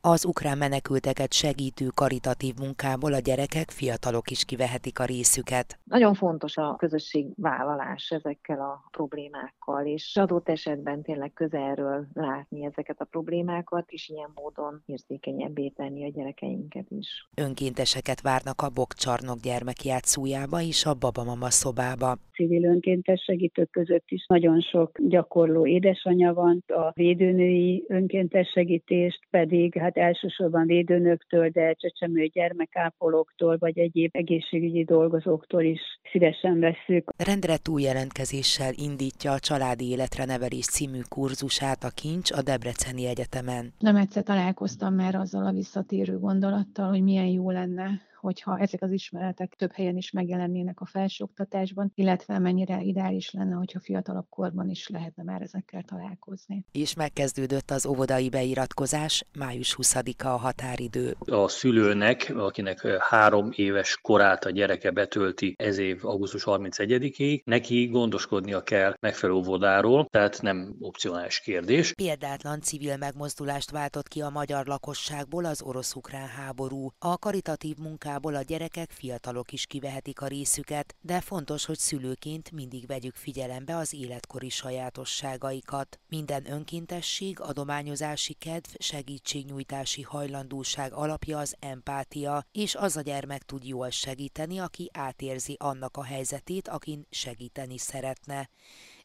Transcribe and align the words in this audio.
Az 0.00 0.24
ukrán 0.24 0.58
menekülteket 0.58 1.32
segítő 1.32 1.86
karitatív 1.94 2.54
munkából 2.60 3.12
a 3.12 3.18
gyerekek, 3.18 3.70
fiatalok 3.70 4.30
is 4.30 4.44
kivehetik 4.44 4.98
a 4.98 5.04
részüket. 5.04 5.78
Nagyon 5.84 6.14
fontos 6.14 6.56
a 6.56 6.76
közösségvállalás 6.78 8.10
ezekkel 8.10 8.60
a 8.60 8.84
problémákkal, 8.90 9.86
és 9.86 10.16
adott 10.20 10.48
esetben 10.48 11.02
tényleg 11.02 11.32
közelről 11.32 12.06
látni 12.12 12.64
ezeket 12.64 13.00
a 13.00 13.04
problémákat, 13.04 13.90
és 13.90 14.08
ilyen 14.08 14.30
módon 14.34 14.82
érzékenyebbé 14.86 15.68
tenni 15.68 16.04
a 16.04 16.10
gyerekeinket 16.10 16.86
is. 16.88 17.28
Önkénteseket 17.34 18.20
várnak 18.20 18.62
a 18.62 18.68
Bokcsarnok 18.68 19.38
gyermekjátszójába 19.38 20.60
és 20.60 20.86
a 20.86 20.94
Babamama 20.94 21.50
szobába. 21.50 22.16
Civil 22.32 22.64
önkéntes 22.64 23.22
segítők 23.22 23.70
között 23.70 24.04
is 24.08 24.26
nagyon 24.26 24.60
sok 24.60 24.98
gyakorló 25.08 25.66
édesanyja 25.66 26.34
van, 26.34 26.64
a 26.66 26.90
védőnői 26.94 27.84
önkéntes 27.88 28.48
segítést 28.48 29.20
pedig 29.30 29.76
hát 29.94 30.06
elsősorban 30.06 30.66
védőnöktől, 30.66 31.48
de 31.48 31.72
csecsemő 31.72 32.26
gyermekápolóktól, 32.26 33.56
vagy 33.58 33.78
egyéb 33.78 34.10
egészségügyi 34.12 34.84
dolgozóktól 34.84 35.62
is 35.62 35.80
szívesen 36.12 36.60
veszük. 36.60 37.10
Rendre 37.16 37.56
túljelentkezéssel 37.56 38.72
indítja 38.74 39.32
a 39.32 39.38
Családi 39.38 39.90
Életre 39.90 40.24
Nevelés 40.24 40.66
című 40.66 41.00
kurzusát 41.08 41.84
a 41.84 41.90
Kincs 41.94 42.32
a 42.32 42.42
Debreceni 42.42 43.06
Egyetemen. 43.06 43.72
Nem 43.78 43.96
egyszer 43.96 44.22
találkoztam 44.22 44.94
már 44.94 45.14
azzal 45.14 45.46
a 45.46 45.52
visszatérő 45.52 46.18
gondolattal, 46.18 46.88
hogy 46.88 47.02
milyen 47.02 47.26
jó 47.26 47.50
lenne 47.50 48.06
hogyha 48.20 48.58
ezek 48.58 48.82
az 48.82 48.92
ismeretek 48.92 49.54
több 49.58 49.72
helyen 49.72 49.96
is 49.96 50.10
megjelennének 50.10 50.80
a 50.80 50.86
felsőoktatásban, 50.86 51.92
illetve 51.94 52.38
mennyire 52.38 52.80
ideális 52.80 53.30
lenne, 53.30 53.54
hogyha 53.54 53.80
fiatalabb 53.80 54.26
korban 54.28 54.68
is 54.68 54.88
lehetne 54.88 55.22
már 55.22 55.42
ezekkel 55.42 55.82
találkozni. 55.82 56.64
És 56.72 56.94
megkezdődött 56.94 57.70
az 57.70 57.86
óvodai 57.86 58.28
beiratkozás, 58.28 59.24
május 59.38 59.76
20-a 59.82 60.26
a 60.28 60.36
határidő. 60.36 61.16
A 61.20 61.48
szülőnek, 61.48 62.32
akinek 62.36 62.86
három 62.86 63.48
éves 63.52 63.98
korát 64.02 64.44
a 64.44 64.50
gyereke 64.50 64.90
betölti 64.90 65.54
ez 65.58 65.78
év 65.78 66.06
augusztus 66.06 66.42
31-ig, 66.46 67.44
neki 67.44 67.86
gondoskodnia 67.86 68.62
kell 68.62 68.94
megfelelő 69.00 69.38
óvodáról, 69.38 70.06
tehát 70.10 70.42
nem 70.42 70.76
opcionális 70.80 71.40
kérdés. 71.40 71.92
Példátlan 71.92 72.60
civil 72.60 72.96
megmozdulást 72.96 73.70
váltott 73.70 74.08
ki 74.08 74.20
a 74.20 74.30
magyar 74.30 74.66
lakosságból 74.66 75.44
az 75.44 75.62
orosz-ukrán 75.62 76.28
háború. 76.28 76.90
A 76.98 77.18
karitatív 77.18 77.76
munká 77.76 78.07
munkából 78.08 78.34
a 78.34 78.42
gyerekek, 78.42 78.90
fiatalok 78.90 79.52
is 79.52 79.66
kivehetik 79.66 80.20
a 80.20 80.26
részüket, 80.26 80.96
de 81.00 81.20
fontos, 81.20 81.64
hogy 81.64 81.78
szülőként 81.78 82.50
mindig 82.50 82.86
vegyük 82.86 83.14
figyelembe 83.14 83.76
az 83.76 83.92
életkori 83.92 84.48
sajátosságaikat. 84.48 86.00
Minden 86.08 86.50
önkéntesség, 86.50 87.40
adományozási 87.40 88.34
kedv, 88.34 88.68
segítségnyújtási 88.78 90.02
hajlandóság 90.02 90.92
alapja 90.92 91.38
az 91.38 91.54
empátia, 91.58 92.44
és 92.52 92.74
az 92.74 92.96
a 92.96 93.00
gyermek 93.00 93.42
tud 93.42 93.64
jól 93.64 93.90
segíteni, 93.90 94.58
aki 94.58 94.90
átérzi 94.92 95.56
annak 95.58 95.96
a 95.96 96.04
helyzetét, 96.04 96.68
akin 96.68 97.06
segíteni 97.10 97.78
szeretne. 97.78 98.50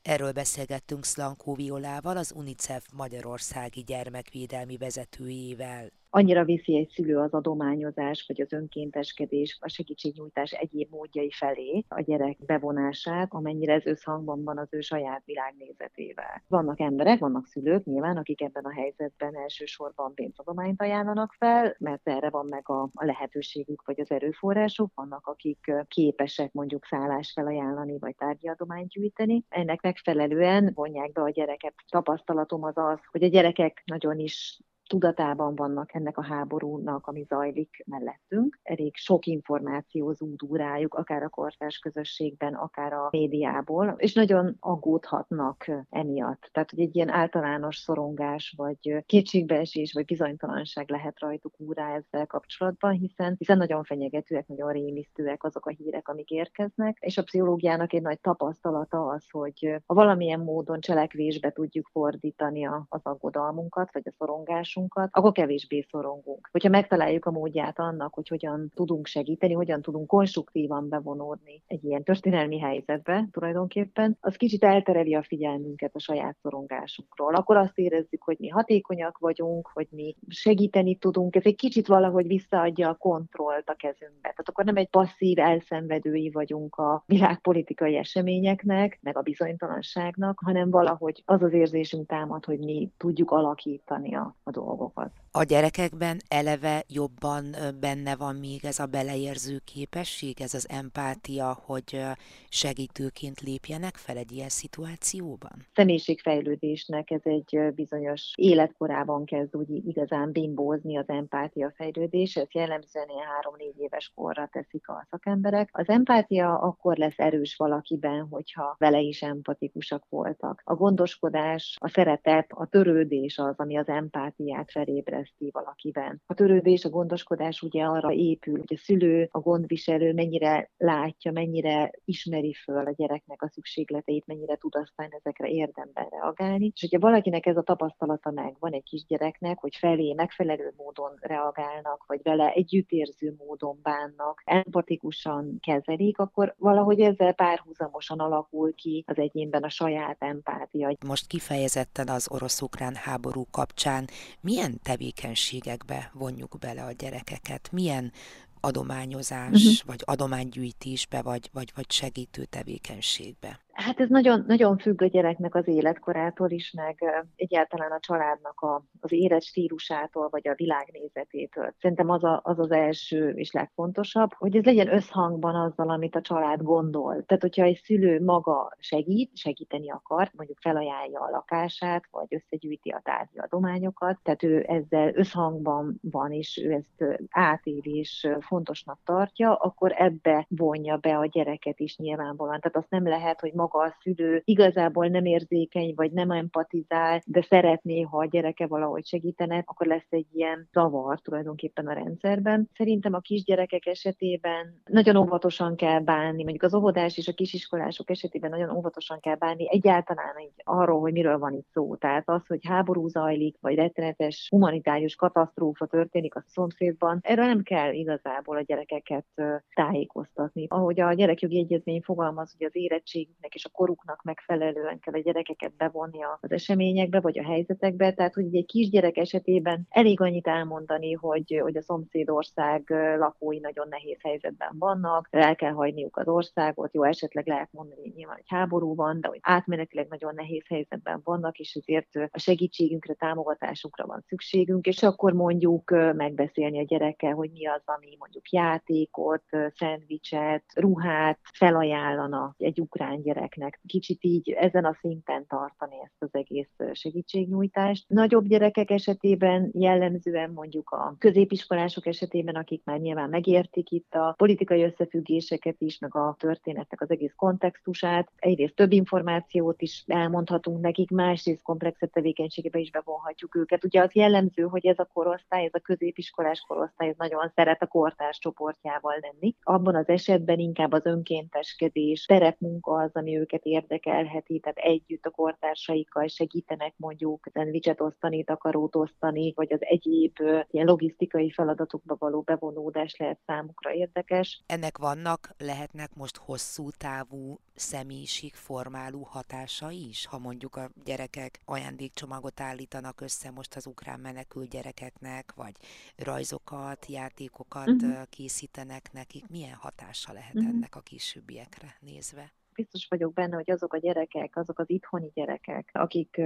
Erről 0.01 0.31
beszélgettünk 0.31 1.05
Szlankó 1.05 1.55
Violával, 1.55 2.17
az 2.17 2.31
UNICEF 2.35 2.85
Magyarországi 2.93 3.81
gyermekvédelmi 3.81 4.77
vezetőjével 4.77 5.91
annyira 6.15 6.43
viszi 6.43 6.77
egy 6.77 6.89
szülő 6.89 7.17
az 7.17 7.33
adományozás, 7.33 8.25
vagy 8.27 8.41
az 8.41 8.51
önkénteskedés, 8.53 9.57
a 9.61 9.69
segítségnyújtás 9.69 10.51
egyéb 10.51 10.89
módjai 10.91 11.31
felé 11.31 11.83
a 11.87 12.01
gyerek 12.01 12.37
bevonását, 12.45 13.33
amennyire 13.33 13.73
ez 13.73 13.85
összhangban 13.85 14.43
van 14.43 14.57
az 14.57 14.67
ő 14.69 14.79
saját 14.79 15.21
világnézetével. 15.25 16.43
Vannak 16.47 16.79
emberek, 16.79 17.19
vannak 17.19 17.47
szülők 17.47 17.83
nyilván, 17.83 18.17
akik 18.17 18.41
ebben 18.41 18.63
a 18.63 18.71
helyzetben 18.71 19.35
elsősorban 19.35 20.13
pénzadományt 20.13 20.81
ajánlanak 20.81 21.33
fel, 21.37 21.75
mert 21.79 22.07
erre 22.07 22.29
van 22.29 22.45
meg 22.45 22.69
a, 22.69 22.89
lehetőségük, 22.93 23.85
vagy 23.85 23.99
az 23.99 24.11
erőforrásuk, 24.11 24.91
vannak, 24.95 25.27
akik 25.27 25.71
képesek 25.87 26.51
mondjuk 26.51 26.85
szállás 26.85 27.31
felajánlani, 27.31 27.97
vagy 27.99 28.15
tárgyadományt 28.15 28.89
gyűjteni. 28.89 29.43
Ennek 29.49 29.81
megfelelően 29.81 30.71
vonják 30.73 31.11
be 31.11 31.21
a 31.21 31.29
gyereket. 31.29 31.73
Tapasztalatom 31.89 32.63
az 32.63 32.77
az, 32.77 32.99
hogy 33.11 33.23
a 33.23 33.27
gyerekek 33.27 33.81
nagyon 33.85 34.19
is 34.19 34.59
tudatában 34.93 35.55
vannak 35.55 35.93
ennek 35.93 36.17
a 36.17 36.23
háborúnak, 36.23 37.07
ami 37.07 37.23
zajlik 37.23 37.83
mellettünk. 37.85 38.59
Elég 38.63 38.95
sok 38.95 39.25
információ 39.25 40.11
zúdul 40.11 40.57
rájuk, 40.57 40.93
akár 40.93 41.23
a 41.23 41.29
kortárs 41.29 41.79
közösségben, 41.79 42.53
akár 42.53 42.93
a 42.93 43.07
médiából, 43.11 43.95
és 43.97 44.13
nagyon 44.13 44.55
aggódhatnak 44.59 45.71
emiatt. 45.89 46.49
Tehát, 46.51 46.69
hogy 46.69 46.79
egy 46.79 46.95
ilyen 46.95 47.09
általános 47.09 47.77
szorongás, 47.77 48.53
vagy 48.57 49.03
kétségbeesés, 49.05 49.93
vagy 49.93 50.05
bizonytalanság 50.05 50.89
lehet 50.89 51.19
rajtuk 51.19 51.53
úrá 51.57 51.95
ezzel 51.95 52.25
kapcsolatban, 52.25 52.91
hiszen, 52.91 53.35
hiszen 53.37 53.57
nagyon 53.57 53.83
fenyegetőek, 53.83 54.47
nagyon 54.47 54.71
rémisztőek 54.71 55.43
azok 55.43 55.65
a 55.65 55.69
hírek, 55.69 56.07
amik 56.07 56.29
érkeznek, 56.29 56.97
és 56.99 57.17
a 57.17 57.23
pszichológiának 57.23 57.93
egy 57.93 58.01
nagy 58.01 58.19
tapasztalata 58.19 59.07
az, 59.07 59.29
hogy 59.29 59.81
ha 59.85 59.93
valamilyen 59.93 60.39
módon 60.39 60.79
cselekvésbe 60.79 61.51
tudjuk 61.51 61.89
fordítani 61.91 62.65
az 62.65 63.01
aggodalmunkat, 63.03 63.93
vagy 63.93 64.03
a 64.05 64.11
szorongásunkat, 64.17 64.81
tudásunkat, 64.83 65.09
akkor 65.11 65.31
kevésbé 65.31 65.85
szorongunk. 65.89 66.49
Hogyha 66.51 66.69
megtaláljuk 66.69 67.25
a 67.25 67.31
módját 67.31 67.79
annak, 67.79 68.13
hogy 68.13 68.27
hogyan 68.27 68.71
tudunk 68.75 69.07
segíteni, 69.07 69.53
hogyan 69.53 69.81
tudunk 69.81 70.07
konstruktívan 70.07 70.89
bevonódni 70.89 71.63
egy 71.67 71.83
ilyen 71.83 72.03
történelmi 72.03 72.59
helyzetbe 72.59 73.27
tulajdonképpen, 73.31 74.17
az 74.21 74.35
kicsit 74.35 74.63
eltereli 74.63 75.13
a 75.13 75.23
figyelmünket 75.23 75.95
a 75.95 75.99
saját 75.99 76.37
szorongásunkról. 76.41 77.35
Akkor 77.35 77.57
azt 77.57 77.77
érezzük, 77.77 78.23
hogy 78.23 78.37
mi 78.39 78.47
hatékonyak 78.47 79.17
vagyunk, 79.17 79.69
hogy 79.73 79.87
mi 79.89 80.15
segíteni 80.27 80.95
tudunk, 80.95 81.35
ez 81.35 81.45
egy 81.45 81.55
kicsit 81.55 81.87
valahogy 81.87 82.27
visszaadja 82.27 82.89
a 82.89 82.95
kontrollt 82.95 83.69
a 83.69 83.73
kezünkbe. 83.73 84.19
Tehát 84.29 84.49
akkor 84.49 84.65
nem 84.65 84.75
egy 84.75 84.89
passzív 84.89 85.39
elszenvedői 85.39 86.29
vagyunk 86.29 86.75
a 86.75 87.03
világpolitikai 87.05 87.95
eseményeknek, 87.95 88.99
meg 89.01 89.17
a 89.17 89.21
bizonytalanságnak, 89.21 90.39
hanem 90.45 90.69
valahogy 90.69 91.21
az 91.25 91.41
az 91.41 91.53
érzésünk 91.53 92.07
támad, 92.07 92.45
hogy 92.45 92.59
mi 92.59 92.91
tudjuk 92.97 93.31
alakítani 93.31 94.15
a, 94.15 94.35
a 94.43 94.51
dolgokat 94.51 94.62
dolgokat. 94.63 95.11
A 95.31 95.43
gyerekekben 95.43 96.17
eleve 96.27 96.83
jobban 96.87 97.55
benne 97.79 98.15
van 98.15 98.35
még 98.35 98.65
ez 98.65 98.79
a 98.79 98.85
beleérző 98.85 99.61
képesség, 99.65 100.41
ez 100.41 100.53
az 100.53 100.69
empátia, 100.69 101.57
hogy 101.65 102.01
segítőként 102.49 103.41
lépjenek 103.41 103.95
fel 103.95 104.17
egy 104.17 104.31
ilyen 104.31 104.49
szituációban? 104.49 105.65
Személyiségfejlődésnek 105.73 107.11
ez 107.11 107.21
egy 107.23 107.59
bizonyos 107.75 108.31
életkorában 108.35 109.25
kezd 109.25 109.55
úgy 109.55 109.69
igazán 109.69 110.31
bimbózni 110.31 110.97
az 110.97 111.09
empátia 111.09 111.73
fejlődés, 111.75 112.35
ez 112.35 112.51
jellemzően 112.51 113.09
ilyen 113.09 113.27
három-négy 113.27 113.79
éves 113.79 114.11
korra 114.15 114.49
teszik 114.51 114.87
a 114.87 115.07
szakemberek. 115.09 115.69
Az 115.71 115.87
empátia 115.87 116.59
akkor 116.59 116.97
lesz 116.97 117.19
erős 117.19 117.55
valakiben, 117.55 118.27
hogyha 118.29 118.75
vele 118.77 118.99
is 118.99 119.21
empatikusak 119.21 120.05
voltak. 120.09 120.61
A 120.63 120.75
gondoskodás, 120.75 121.77
a 121.79 121.87
szeretet, 121.87 122.51
a 122.51 122.65
törődés 122.65 123.37
az, 123.37 123.53
ami 123.57 123.77
az 123.77 123.87
empátiát 123.87 124.51
tudatát 124.53 124.71
felébreszti 124.71 125.49
valakiben. 125.51 126.21
A 126.25 126.33
törődés, 126.33 126.85
a 126.85 126.89
gondoskodás 126.89 127.61
ugye 127.61 127.83
arra 127.83 128.11
épül, 128.11 128.57
hogy 128.57 128.73
a 128.75 128.81
szülő, 128.83 129.27
a 129.31 129.39
gondviselő 129.39 130.13
mennyire 130.13 130.71
látja, 130.77 131.31
mennyire 131.31 131.91
ismeri 132.05 132.53
föl 132.53 132.85
a 132.85 132.93
gyereknek 132.95 133.41
a 133.41 133.49
szükségleteit, 133.49 134.25
mennyire 134.25 134.55
tud 134.55 134.75
aztán 134.75 135.09
ezekre 135.11 135.47
érdemben 135.47 136.07
reagálni. 136.09 136.71
És 136.73 136.81
hogyha 136.81 136.99
valakinek 136.99 137.45
ez 137.45 137.57
a 137.57 137.61
tapasztalata 137.61 138.31
meg 138.31 138.55
van 138.59 138.73
egy 138.73 138.83
kisgyereknek, 138.83 139.59
hogy 139.59 139.75
felé 139.75 140.13
megfelelő 140.13 140.73
módon 140.77 141.11
reagálnak, 141.21 142.03
vagy 142.07 142.19
vele 142.23 142.49
együttérző 142.49 143.35
módon 143.37 143.79
bánnak, 143.81 144.41
empatikusan 144.45 145.57
kezelik, 145.59 146.17
akkor 146.17 146.55
valahogy 146.57 146.99
ezzel 146.99 147.33
párhuzamosan 147.33 148.19
alakul 148.19 148.73
ki 148.75 149.03
az 149.07 149.17
egyénben 149.17 149.63
a 149.63 149.69
saját 149.69 150.17
empátia. 150.19 150.91
Most 151.05 151.27
kifejezetten 151.27 152.07
az 152.07 152.31
orosz-ukrán 152.31 152.95
háború 152.95 153.45
kapcsán 153.51 154.07
milyen 154.43 154.79
tevékenységekbe 154.81 156.11
vonjuk 156.13 156.57
bele 156.59 156.83
a 156.83 156.91
gyerekeket, 156.91 157.71
milyen 157.71 158.11
adományozás, 158.59 159.63
uh-huh. 159.63 159.73
vagy 159.85 160.01
adománygyűjtésbe, 160.05 161.21
vagy, 161.21 161.49
vagy, 161.53 161.71
vagy 161.75 161.91
segítő 161.91 162.45
tevékenységbe? 162.45 163.59
Hát 163.73 163.99
ez 163.99 164.09
nagyon, 164.09 164.43
nagyon 164.47 164.77
függ 164.77 165.01
a 165.01 165.05
gyereknek 165.05 165.55
az 165.55 165.67
életkorától 165.67 166.49
is, 166.49 166.71
meg 166.71 167.25
egyáltalán 167.35 167.91
a 167.91 167.99
családnak 167.99 168.59
a, 168.61 168.83
az 169.01 169.11
élet 169.11 169.43
stílusától, 169.43 170.27
vagy 170.29 170.47
a 170.47 170.53
világnézetétől. 170.55 171.73
Szerintem 171.79 172.09
az, 172.09 172.23
a, 172.23 172.41
az 172.43 172.59
az 172.59 172.71
első 172.71 173.29
és 173.29 173.51
legfontosabb, 173.51 174.33
hogy 174.33 174.55
ez 174.55 174.63
legyen 174.63 174.93
összhangban 174.93 175.55
azzal, 175.55 175.89
amit 175.89 176.15
a 176.15 176.21
család 176.21 176.61
gondol. 176.61 177.23
Tehát, 177.25 177.41
hogyha 177.41 177.63
egy 177.63 177.81
szülő 177.83 178.23
maga 178.23 178.75
segít, 178.79 179.37
segíteni 179.37 179.91
akar, 179.91 180.31
mondjuk 180.35 180.57
felajánlja 180.61 181.19
a 181.19 181.29
lakását, 181.29 182.03
vagy 182.11 182.27
összegyűjti 182.29 182.89
a 182.89 183.01
tárgyi 183.03 183.37
adományokat, 183.37 184.19
tehát 184.23 184.43
ő 184.43 184.65
ezzel 184.67 185.15
összhangban 185.15 185.99
van, 186.01 186.31
és 186.31 186.61
ő 186.63 186.71
ezt 186.71 187.19
átéli 187.29 187.97
és 187.97 188.27
fontosnak 188.39 188.99
tartja, 189.03 189.55
akkor 189.55 189.93
ebbe 189.95 190.45
vonja 190.49 190.97
be 190.97 191.17
a 191.17 191.25
gyereket 191.25 191.79
is 191.79 191.97
nyilvánvalóan. 191.97 192.59
Tehát 192.59 192.77
azt 192.77 192.89
nem 192.89 193.07
lehet, 193.07 193.39
hogy 193.39 193.53
maga 193.63 193.79
a 193.79 193.97
szülő 194.01 194.41
igazából 194.45 195.07
nem 195.07 195.25
érzékeny, 195.25 195.93
vagy 195.95 196.11
nem 196.11 196.31
empatizál, 196.31 197.21
de 197.25 197.41
szeretné, 197.41 198.01
ha 198.01 198.17
a 198.17 198.25
gyereke 198.25 198.67
valahogy 198.67 199.05
segítene, 199.05 199.63
akkor 199.65 199.87
lesz 199.87 200.07
egy 200.09 200.27
ilyen 200.33 200.67
zavar 200.71 201.19
tulajdonképpen 201.19 201.87
a 201.87 201.93
rendszerben. 201.93 202.69
Szerintem 202.77 203.13
a 203.13 203.19
kisgyerekek 203.19 203.85
esetében 203.85 204.81
nagyon 204.85 205.15
óvatosan 205.15 205.75
kell 205.75 205.99
bánni, 205.99 206.43
mondjuk 206.43 206.63
az 206.63 206.73
óvodás 206.73 207.17
és 207.17 207.27
a 207.27 207.33
kisiskolások 207.33 208.09
esetében 208.09 208.49
nagyon 208.49 208.75
óvatosan 208.75 209.19
kell 209.19 209.35
bánni 209.35 209.69
egyáltalán 209.69 210.39
így 210.39 210.61
arról, 210.63 210.99
hogy 210.99 211.11
miről 211.11 211.37
van 211.37 211.53
itt 211.53 211.67
szó. 211.73 211.95
Tehát 211.95 212.29
az, 212.29 212.41
hogy 212.47 212.65
háború 212.65 213.07
zajlik, 213.07 213.57
vagy 213.61 213.75
rettenetes 213.75 214.47
humanitárius 214.49 215.15
katasztrófa 215.15 215.85
történik 215.85 216.35
a 216.35 216.43
szomszédban, 216.47 217.19
erről 217.21 217.45
nem 217.45 217.63
kell 217.63 217.93
igazából 217.93 218.57
a 218.57 218.61
gyerekeket 218.61 219.25
tájékoztatni. 219.73 220.65
Ahogy 220.69 220.99
a 220.99 221.13
gyerekjogi 221.13 221.59
egyezmény 221.59 222.01
fogalmaz, 222.01 222.55
hogy 222.57 222.65
az 222.65 222.75
érettségüknek 222.75 223.52
és 223.55 223.65
a 223.65 223.69
koruknak 223.69 224.21
megfelelően 224.23 224.99
kell 224.99 225.13
a 225.13 225.21
gyerekeket 225.21 225.75
bevonni 225.75 226.23
az 226.41 226.51
eseményekbe, 226.51 227.19
vagy 227.19 227.39
a 227.39 227.43
helyzetekbe. 227.43 228.13
Tehát, 228.13 228.33
hogy 228.33 228.55
egy 228.55 228.65
kisgyerek 228.65 229.17
esetében 229.17 229.87
elég 229.89 230.21
annyit 230.21 230.47
elmondani, 230.47 231.13
hogy, 231.13 231.59
hogy 231.61 231.77
a 231.77 231.81
szomszédország 231.81 232.89
lakói 233.17 233.59
nagyon 233.59 233.87
nehéz 233.89 234.17
helyzetben 234.21 234.75
vannak, 234.77 235.27
el 235.31 235.55
kell 235.55 235.71
hagyniuk 235.71 236.17
az 236.17 236.27
országot, 236.27 236.93
jó, 236.93 237.03
esetleg 237.03 237.47
lehet 237.47 237.71
mondani, 237.71 238.01
hogy 238.01 238.13
nyilván 238.15 238.37
egy 238.37 238.47
háború 238.47 238.95
van, 238.95 239.21
de 239.21 239.27
hogy 239.27 239.39
átmenetileg 239.41 240.07
nagyon 240.07 240.35
nehéz 240.35 240.67
helyzetben 240.67 241.21
vannak, 241.23 241.57
és 241.57 241.75
ezért 241.75 242.29
a 242.31 242.39
segítségünkre, 242.39 243.13
támogatásukra 243.13 244.05
van 244.05 244.23
szükségünk, 244.27 244.85
és 244.85 245.03
akkor 245.03 245.33
mondjuk 245.33 245.89
megbeszélni 246.15 246.79
a 246.79 246.85
gyerekkel, 246.85 247.33
hogy 247.33 247.51
mi 247.51 247.67
az, 247.67 247.81
ami 247.85 248.15
mondjuk 248.19 248.49
játékot, 248.49 249.43
szendvicset, 249.75 250.63
ruhát 250.75 251.39
felajánlana 251.53 252.55
egy 252.57 252.79
ukrán 252.79 253.21
gyereknek. 253.43 253.79
Kicsit 253.87 254.23
így 254.23 254.49
ezen 254.49 254.85
a 254.85 254.97
szinten 254.99 255.47
tartani 255.47 255.95
ezt 256.03 256.15
az 256.19 256.29
egész 256.31 256.69
segítségnyújtást. 256.91 258.09
Nagyobb 258.09 258.47
gyerekek 258.47 258.89
esetében 258.89 259.69
jellemzően 259.73 260.51
mondjuk 260.51 260.89
a 260.89 261.15
középiskolások 261.19 262.05
esetében, 262.05 262.55
akik 262.55 262.81
már 262.83 262.99
nyilván 262.99 263.29
megértik 263.29 263.91
itt 263.91 264.13
a 264.13 264.33
politikai 264.37 264.83
összefüggéseket 264.83 265.75
is, 265.81 265.99
meg 265.99 266.15
a 266.15 266.35
történetnek 266.39 267.01
az 267.01 267.09
egész 267.09 267.33
kontextusát. 267.35 268.31
Egyrészt 268.35 268.75
több 268.75 268.91
információt 268.91 269.81
is 269.81 270.03
elmondhatunk 270.07 270.81
nekik, 270.81 271.09
másrészt 271.09 271.61
komplexebb 271.61 272.09
tevékenységebe 272.09 272.79
is 272.79 272.91
bevonhatjuk 272.91 273.55
őket. 273.55 273.83
Ugye 273.83 274.01
az 274.01 274.13
jellemző, 274.13 274.63
hogy 274.63 274.85
ez 274.85 274.99
a 274.99 275.09
korosztály, 275.13 275.65
ez 275.65 275.73
a 275.73 275.79
középiskolás 275.79 276.59
korosztály, 276.67 277.09
ez 277.09 277.15
nagyon 277.17 277.51
szeret 277.55 277.81
a 277.81 277.87
kortárs 277.87 278.37
csoportjával 278.37 279.17
lenni. 279.21 279.55
Abban 279.61 279.95
az 279.95 280.07
esetben 280.07 280.59
inkább 280.59 280.91
az 280.91 281.05
önkénteskedés, 281.05 282.25
terepmunka 282.25 282.91
az, 282.91 283.11
ami 283.13 283.32
őket 283.35 283.63
érdekelheti, 283.63 284.59
tehát 284.59 284.77
együtt 284.77 285.25
a 285.25 285.29
kortársaikkal 285.29 286.27
segítenek 286.27 286.93
mondjuk 286.97 287.47
szendvicset 287.53 288.01
osztani, 288.01 288.43
takarót 288.43 288.95
osztani, 288.95 289.53
vagy 289.55 289.73
az 289.73 289.81
egyéb 289.81 290.37
ilyen 290.67 290.85
logisztikai 290.85 291.51
feladatokba 291.51 292.15
való 292.19 292.41
bevonódás 292.41 293.15
lehet 293.17 293.39
számukra 293.45 293.93
érdekes. 293.93 294.63
Ennek 294.65 294.97
vannak, 294.97 295.49
lehetnek 295.57 296.15
most 296.15 296.37
hosszú 296.37 296.89
távú 296.97 297.59
személyiségformáló 297.75 299.23
hatása 299.23 299.91
is, 299.91 300.25
ha 300.25 300.37
mondjuk 300.37 300.75
a 300.75 300.89
gyerekek 301.05 301.59
ajándékcsomagot 301.65 302.59
állítanak 302.59 303.21
össze 303.21 303.51
most 303.51 303.75
az 303.75 303.87
ukrán 303.87 304.19
menekült 304.19 304.69
gyerekeknek, 304.69 305.53
vagy 305.55 305.73
rajzokat, 306.15 307.05
játékokat 307.05 307.87
uh-huh. 307.87 308.23
készítenek 308.29 309.11
nekik, 309.11 309.47
milyen 309.49 309.73
hatása 309.73 310.33
lehet 310.33 310.55
uh-huh. 310.55 310.69
ennek 310.69 310.95
a 310.95 310.99
későbbiekre 310.99 311.97
nézve? 311.99 312.53
Biztos 312.73 313.07
vagyok 313.09 313.33
benne, 313.33 313.55
hogy 313.55 313.71
azok 313.71 313.93
a 313.93 313.97
gyerekek, 313.97 314.55
azok 314.55 314.79
az 314.79 314.89
itthoni 314.89 315.31
gyerekek, 315.33 315.89
akik 315.93 316.41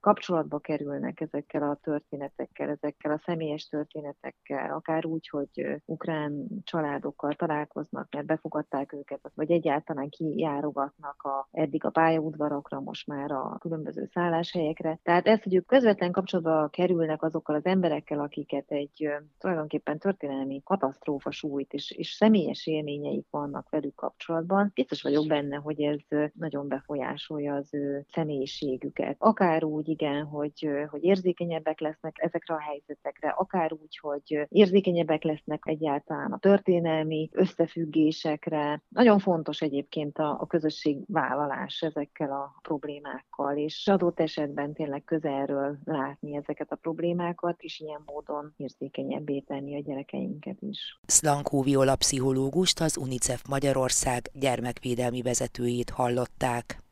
kapcsolatba 0.00 0.58
kerülnek 0.58 1.20
ezekkel 1.20 1.62
a 1.62 1.78
történetekkel, 1.82 2.68
ezekkel 2.68 3.12
a 3.12 3.22
személyes 3.24 3.68
történetekkel, 3.68 4.74
akár 4.74 5.06
úgy, 5.06 5.28
hogy 5.28 5.80
ukrán 5.84 6.46
családokkal 6.64 7.34
találkoznak, 7.34 8.08
mert 8.10 8.26
befogadták 8.26 8.92
őket, 8.92 9.30
vagy 9.34 9.50
egyáltalán 9.50 10.08
kijárogatnak 10.08 11.22
a, 11.22 11.48
eddig 11.50 11.84
a 11.84 11.90
pályaudvarokra, 11.90 12.80
most 12.80 13.06
már 13.06 13.30
a 13.30 13.56
különböző 13.60 14.08
szálláshelyekre. 14.12 14.98
Tehát 15.02 15.26
ez, 15.26 15.42
hogy 15.42 15.54
ők 15.54 15.66
közvetlen 15.66 16.12
kapcsolatba 16.12 16.68
kerülnek 16.68 17.22
azokkal 17.22 17.54
az 17.54 17.64
emberekkel, 17.64 18.20
akiket 18.20 18.70
egy 18.70 19.08
tulajdonképpen 19.38 19.98
történelmi 19.98 20.62
katasztrófa 20.64 21.30
sújt, 21.30 21.72
és, 21.72 21.90
és 21.90 22.10
személyes 22.10 22.66
élményeik 22.66 23.26
vannak 23.30 23.68
velük 23.68 23.94
kapcsolatban, 23.94 24.70
biztos 24.74 25.02
vagyok 25.02 25.26
benne, 25.26 25.56
hogy 25.56 25.69
hogy 25.70 25.82
ez 25.82 26.30
nagyon 26.32 26.68
befolyásolja 26.68 27.54
az 27.54 27.74
ő 27.74 28.04
személyiségüket. 28.12 29.16
Akár 29.18 29.64
úgy, 29.64 29.88
igen, 29.88 30.24
hogy, 30.24 30.68
hogy 30.90 31.04
érzékenyebbek 31.04 31.80
lesznek 31.80 32.16
ezekre 32.18 32.54
a 32.54 32.60
helyzetekre, 32.60 33.28
akár 33.28 33.72
úgy, 33.72 33.98
hogy 34.00 34.46
érzékenyebbek 34.48 35.22
lesznek 35.22 35.62
egyáltalán 35.64 36.32
a 36.32 36.38
történelmi 36.38 37.28
összefüggésekre. 37.32 38.82
Nagyon 38.88 39.18
fontos 39.18 39.60
egyébként 39.60 40.18
a, 40.18 40.36
a 40.40 40.46
közösségvállalás 40.46 41.80
ezekkel 41.80 42.30
a 42.32 42.54
problémákkal, 42.62 43.56
és 43.56 43.86
adott 43.86 44.20
esetben 44.20 44.72
tényleg 44.72 45.04
közelről 45.04 45.78
látni 45.84 46.36
ezeket 46.36 46.72
a 46.72 46.76
problémákat, 46.76 47.62
és 47.62 47.80
ilyen 47.80 48.02
módon 48.06 48.54
érzékenyebbé 48.56 49.40
tenni 49.40 49.76
a 49.76 49.80
gyerekeinket 49.80 50.56
is. 50.60 50.98
Szlankó 51.06 51.62
Viola 51.62 51.96
pszichológust, 51.96 52.80
az 52.80 52.96
UNICEF 52.96 53.42
Magyarország 53.48 54.30
gyermekvédelmi 54.32 55.22
vezető 55.22 55.59
vezetőjét 55.60 55.90
hallották. 55.90 56.82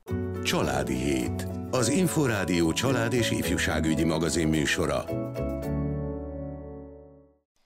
Családi 0.43 0.94
Hét. 0.94 1.47
Az 1.70 1.88
Inforádió 1.88 2.73
család 2.73 3.12
és 3.12 3.31
ifjúságügyi 3.31 4.05
magazin 4.05 4.49
műsora. 4.49 5.05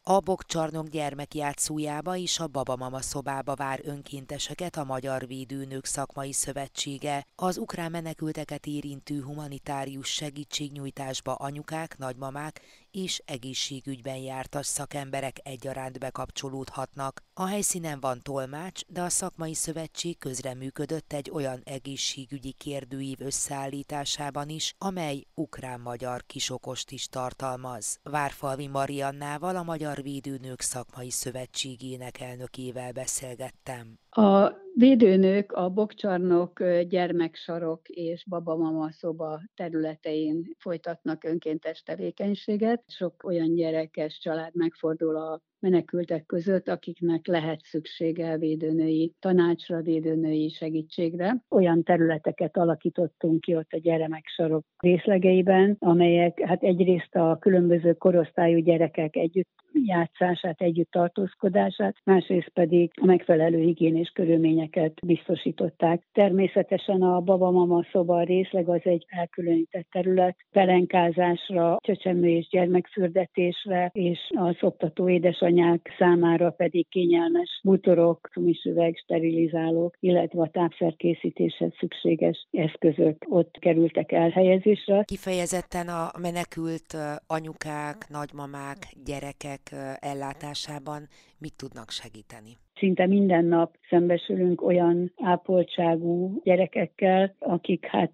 A 0.04 0.20
Bokcsarnok 0.20 0.88
gyermekjátszójába 0.88 2.16
és 2.16 2.38
a 2.38 2.46
Babamama 2.46 3.00
szobába 3.00 3.54
vár 3.54 3.80
önkénteseket 3.84 4.76
a 4.76 4.84
Magyar 4.84 5.26
Védőnők 5.26 5.84
Szakmai 5.84 6.32
Szövetsége. 6.32 7.26
Az 7.34 7.58
ukrán 7.58 7.90
menekülteket 7.90 8.66
érintő 8.66 9.22
humanitárius 9.22 10.08
segítségnyújtásba 10.08 11.34
anyukák, 11.34 11.98
nagymamák 11.98 12.60
és 12.92 13.22
egészségügyben 13.24 14.16
jártas 14.16 14.66
szakemberek 14.66 15.36
egyaránt 15.42 15.98
bekapcsolódhatnak. 15.98 17.22
A 17.34 17.46
helyszínen 17.46 18.00
van 18.00 18.20
tolmács, 18.22 18.80
de 18.86 19.02
a 19.02 19.08
szakmai 19.08 19.54
szövetség 19.54 20.18
közreműködött 20.18 21.12
egy 21.12 21.30
olyan 21.30 21.60
egészségügyi 21.64 22.52
kérdőív 22.52 23.20
összeállításában 23.20 24.48
is, 24.48 24.74
amely 24.78 25.24
ukrán-magyar 25.34 26.22
kisokost 26.26 26.90
is 26.90 27.06
tartalmaz. 27.06 27.98
Várfalvi 28.02 28.66
Mariannával, 28.66 29.56
a 29.56 29.62
Magyar 29.62 30.02
Védőnők 30.02 30.60
Szakmai 30.60 31.10
Szövetségének 31.10 32.20
elnökével 32.20 32.92
beszélgettem. 32.92 33.98
A 34.10 34.61
védőnők 34.74 35.52
a 35.52 35.68
Bokcsarnok 35.68 36.64
gyermeksarok 36.88 37.88
és 37.88 38.24
babamama 38.28 38.92
szoba 38.92 39.40
területein 39.54 40.56
folytatnak 40.58 41.24
önkéntes 41.24 41.82
tevékenységet. 41.82 42.84
Sok 42.86 43.24
olyan 43.24 43.54
gyerekes 43.54 44.18
család 44.18 44.54
megfordul 44.54 45.16
a 45.16 45.40
menekültek 45.62 46.26
között, 46.26 46.68
akiknek 46.68 47.26
lehet 47.26 47.60
szüksége 47.60 48.38
védőnői 48.38 49.12
tanácsra, 49.20 49.80
védőnői 49.80 50.48
segítségre. 50.48 51.42
Olyan 51.48 51.82
területeket 51.82 52.56
alakítottunk 52.56 53.40
ki 53.40 53.56
ott 53.56 53.72
a 53.72 53.78
gyermeksarok 53.78 54.64
részlegeiben, 54.78 55.76
amelyek 55.78 56.40
hát 56.40 56.62
egyrészt 56.62 57.14
a 57.14 57.36
különböző 57.40 57.92
korosztályú 57.92 58.58
gyerekek 58.58 59.16
együtt 59.16 59.50
játszását, 59.72 60.60
együtt 60.60 60.90
tartózkodását, 60.90 61.96
másrészt 62.04 62.48
pedig 62.48 62.90
a 63.00 63.06
megfelelő 63.06 63.58
higiénés 63.58 64.10
körülményeket 64.14 64.92
biztosították. 65.06 66.02
Természetesen 66.12 67.02
a 67.02 67.20
babamama 67.20 67.84
szoba 67.92 68.22
részleg 68.22 68.68
az 68.68 68.80
egy 68.84 69.04
elkülönített 69.08 69.86
terület, 69.90 70.36
pelenkázásra, 70.50 71.76
csecsemő 71.80 72.28
és 72.28 72.48
gyermekfürdetésre 72.48 73.90
és 73.92 74.18
a 74.34 74.56
szoptató 74.60 75.08
édesanyja 75.08 75.51
édesanyák 75.52 75.94
számára 75.98 76.50
pedig 76.50 76.88
kényelmes 76.88 77.60
bútorok, 77.62 78.28
misüveg, 78.34 78.96
sterilizálók, 79.02 79.96
illetve 80.00 80.42
a 80.42 80.50
tápszerkészítéshez 80.52 81.72
szükséges 81.78 82.46
eszközök 82.50 83.24
ott 83.28 83.56
kerültek 83.58 84.12
elhelyezésre. 84.12 85.02
Kifejezetten 85.04 85.88
a 85.88 86.10
menekült 86.20 86.96
anyukák, 87.26 88.08
nagymamák, 88.08 88.78
gyerekek 89.04 89.60
ellátásában 90.00 91.08
mit 91.38 91.56
tudnak 91.56 91.90
segíteni? 91.90 92.56
Szinte 92.82 93.06
minden 93.06 93.44
nap 93.44 93.74
szembesülünk 93.88 94.62
olyan 94.62 95.12
ápoltságú 95.22 96.40
gyerekekkel, 96.44 97.34
akik 97.38 97.86
hát 97.86 98.10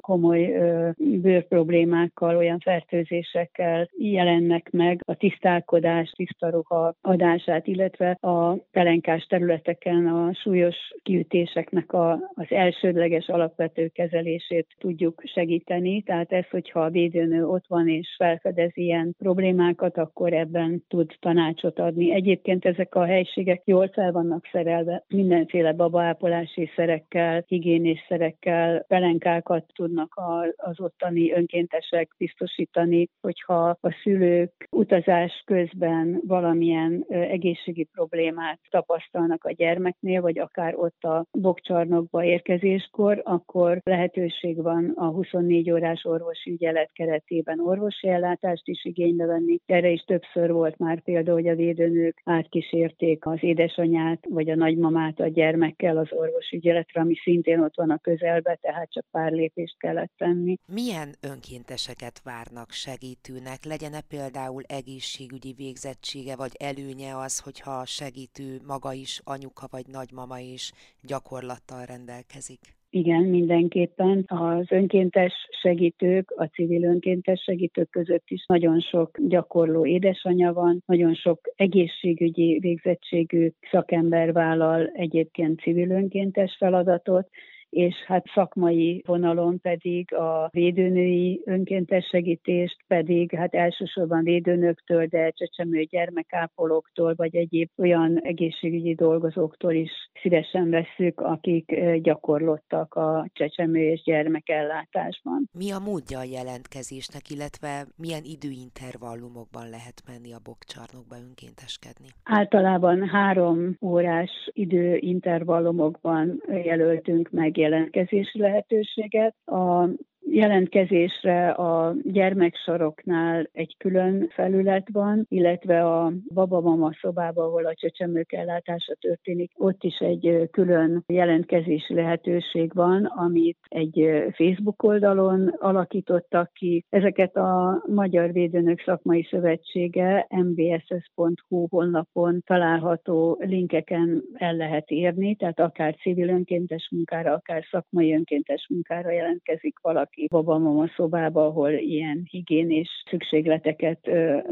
komoly 0.00 0.52
bőrproblémákkal, 0.96 2.36
olyan 2.36 2.58
fertőzésekkel 2.58 3.88
jelennek 3.98 4.70
meg 4.70 5.00
a 5.04 5.14
tisztálkodás, 5.14 6.12
tiszta 6.16 6.50
ruha 6.50 6.94
adását, 7.00 7.66
illetve 7.66 8.10
a 8.20 8.52
pelenkás 8.52 9.24
területeken 9.24 10.06
a 10.06 10.34
súlyos 10.34 10.76
kiütéseknek 11.02 11.92
a, 11.92 12.12
az 12.12 12.46
elsődleges 12.48 13.28
alapvető 13.28 13.88
kezelését 13.88 14.66
tudjuk 14.78 15.22
segíteni. 15.24 16.02
Tehát 16.02 16.32
ez, 16.32 16.44
hogyha 16.50 16.80
a 16.80 16.90
védőnő 16.90 17.46
ott 17.46 17.64
van 17.68 17.88
és 17.88 18.14
felfedez 18.18 18.70
ilyen 18.74 19.14
problémákat, 19.18 19.98
akkor 19.98 20.32
ebben 20.32 20.84
tud 20.88 21.10
tanácsot 21.20 21.78
adni. 21.78 22.14
Egyébként 22.14 22.64
ezek 22.64 22.94
a 22.94 23.04
helységek 23.04 23.62
jól 23.64 23.88
vannak 24.12 24.48
szerelve 24.52 25.04
mindenféle 25.08 25.72
babaápolási 25.72 26.70
szerekkel, 26.76 27.44
higiénés 27.46 28.04
szerekkel, 28.08 28.84
pelenkákat 28.88 29.64
tudnak 29.74 30.20
az 30.56 30.80
ottani 30.80 31.32
önkéntesek 31.32 32.14
biztosítani, 32.18 33.08
hogyha 33.20 33.68
a 33.80 33.96
szülők 34.02 34.68
utazás 34.70 35.42
közben 35.46 36.20
valamilyen 36.26 37.04
egészségi 37.08 37.84
problémát 37.84 38.60
tapasztalnak 38.70 39.44
a 39.44 39.52
gyermeknél, 39.52 40.20
vagy 40.20 40.38
akár 40.38 40.74
ott 40.76 41.02
a 41.02 41.24
bokcsarnokba 41.30 42.24
érkezéskor, 42.24 43.20
akkor 43.24 43.78
lehetőség 43.82 44.62
van 44.62 44.92
a 44.94 45.06
24 45.06 45.70
órás 45.70 46.04
orvosi 46.04 46.50
ügyelet 46.50 46.90
keretében 46.92 47.60
orvosi 47.60 48.08
ellátást 48.08 48.68
is 48.68 48.84
igénybe 48.84 49.26
venni. 49.26 49.58
Erre 49.66 49.88
is 49.88 50.00
többször 50.00 50.52
volt 50.52 50.78
már 50.78 51.00
példa, 51.00 51.32
hogy 51.32 51.48
a 51.48 51.54
védőnők 51.54 52.20
átkísérték 52.24 53.26
az 53.26 53.38
édesanyját 53.40 54.01
édesanyját 54.02 54.26
vagy 54.28 54.50
a 54.50 54.54
nagymamát 54.54 55.20
a 55.20 55.28
gyermekkel 55.28 55.96
az 55.96 56.08
orvosügyeletre, 56.10 57.00
ami 57.00 57.14
szintén 57.14 57.60
ott 57.60 57.76
van 57.76 57.90
a 57.90 57.98
közelbe, 57.98 58.58
tehát 58.60 58.92
csak 58.92 59.06
pár 59.10 59.32
lépést 59.32 59.78
kellett 59.78 60.12
tenni. 60.16 60.58
Milyen 60.66 61.14
önkénteseket 61.20 62.20
várnak 62.24 62.70
segítőnek? 62.70 63.64
Legyen-e 63.64 64.00
például 64.00 64.62
egészségügyi 64.62 65.54
végzettsége, 65.56 66.36
vagy 66.36 66.52
előnye 66.58 67.16
az, 67.16 67.38
hogyha 67.38 67.70
a 67.70 67.86
segítő 67.86 68.60
maga 68.66 68.92
is 68.92 69.20
anyuka 69.24 69.66
vagy 69.70 69.86
nagymama 69.86 70.38
is 70.38 70.72
gyakorlattal 71.02 71.84
rendelkezik? 71.84 72.81
Igen, 72.94 73.22
mindenképpen. 73.22 74.24
Az 74.26 74.66
önkéntes 74.70 75.32
segítők, 75.62 76.30
a 76.36 76.44
civil 76.44 76.82
önkéntes 76.82 77.42
segítők 77.42 77.90
között 77.90 78.24
is 78.26 78.44
nagyon 78.46 78.80
sok 78.80 79.18
gyakorló 79.28 79.86
édesanyja 79.86 80.52
van, 80.52 80.82
nagyon 80.86 81.14
sok 81.14 81.40
egészségügyi 81.56 82.58
végzettségű 82.58 83.48
szakember 83.70 84.32
vállal 84.32 84.86
egyébként 84.86 85.60
civil 85.60 85.90
önkéntes 85.90 86.56
feladatot, 86.58 87.28
és 87.72 87.94
hát 88.06 88.24
szakmai 88.34 89.02
vonalon 89.06 89.60
pedig 89.60 90.14
a 90.14 90.48
védőnői 90.50 91.42
önkéntes 91.44 92.06
segítést 92.06 92.76
pedig 92.86 93.34
hát 93.34 93.54
elsősorban 93.54 94.24
védőnöktől, 94.24 95.06
de 95.06 95.30
csecsemő 95.30 95.82
gyermekápolóktól, 95.82 97.14
vagy 97.16 97.36
egyéb 97.36 97.68
olyan 97.76 98.20
egészségügyi 98.22 98.94
dolgozóktól 98.94 99.72
is 99.72 99.90
szívesen 100.22 100.70
vesszük, 100.70 101.20
akik 101.20 101.74
gyakorlottak 102.02 102.94
a 102.94 103.26
csecsemő 103.32 103.90
és 103.90 104.02
gyermekellátásban. 104.02 105.48
Mi 105.58 105.70
a 105.70 105.78
módja 105.78 106.18
a 106.18 106.30
jelentkezésnek, 106.38 107.30
illetve 107.30 107.86
milyen 107.96 108.22
időintervallumokban 108.24 109.68
lehet 109.68 110.02
menni 110.06 110.32
a 110.32 110.44
bokcsarnokba 110.44 111.16
önkénteskedni? 111.26 112.08
Általában 112.24 113.08
három 113.08 113.76
órás 113.80 114.50
időintervallumokban 114.52 116.42
jelöltünk 116.64 117.30
meg 117.30 117.60
jelentkezési 117.62 118.38
lehetőséget. 118.38 119.34
A 119.44 119.88
jelentkezésre 120.32 121.50
a 121.50 121.94
gyermeksoroknál 122.02 123.48
egy 123.52 123.74
külön 123.78 124.28
felület 124.34 124.88
van, 124.92 125.26
illetve 125.28 125.84
a 125.84 126.12
babamama 126.34 126.90
szobában, 127.00 127.44
ahol 127.44 127.66
a 127.66 127.74
csecsemők 127.74 128.32
ellátása 128.32 128.94
történik, 129.00 129.52
ott 129.56 129.84
is 129.84 129.98
egy 129.98 130.48
külön 130.50 131.04
jelentkezési 131.06 131.94
lehetőség 131.94 132.74
van, 132.74 133.04
amit 133.04 133.58
egy 133.68 134.24
Facebook 134.32 134.82
oldalon 134.82 135.48
alakítottak 135.58 136.52
ki. 136.52 136.84
Ezeket 136.88 137.36
a 137.36 137.82
Magyar 137.86 138.32
Védőnök 138.32 138.80
Szakmai 138.80 139.26
Szövetsége 139.30 140.26
mbss.hu 140.30 141.66
honlapon 141.68 142.42
található 142.46 143.38
linkeken 143.40 144.22
el 144.34 144.56
lehet 144.56 144.90
érni, 144.90 145.34
tehát 145.34 145.60
akár 145.60 145.94
civil 145.94 146.28
önkéntes 146.28 146.88
munkára, 146.90 147.32
akár 147.32 147.64
szakmai 147.70 148.14
önkéntes 148.14 148.66
munkára 148.68 149.10
jelentkezik 149.10 149.78
valaki 149.82 150.21
valaki 150.28 150.50
babamama 150.50 150.88
szobába, 150.96 151.46
ahol 151.46 151.70
ilyen 151.72 152.22
higiénés 152.30 152.88
szükségleteket 153.10 153.98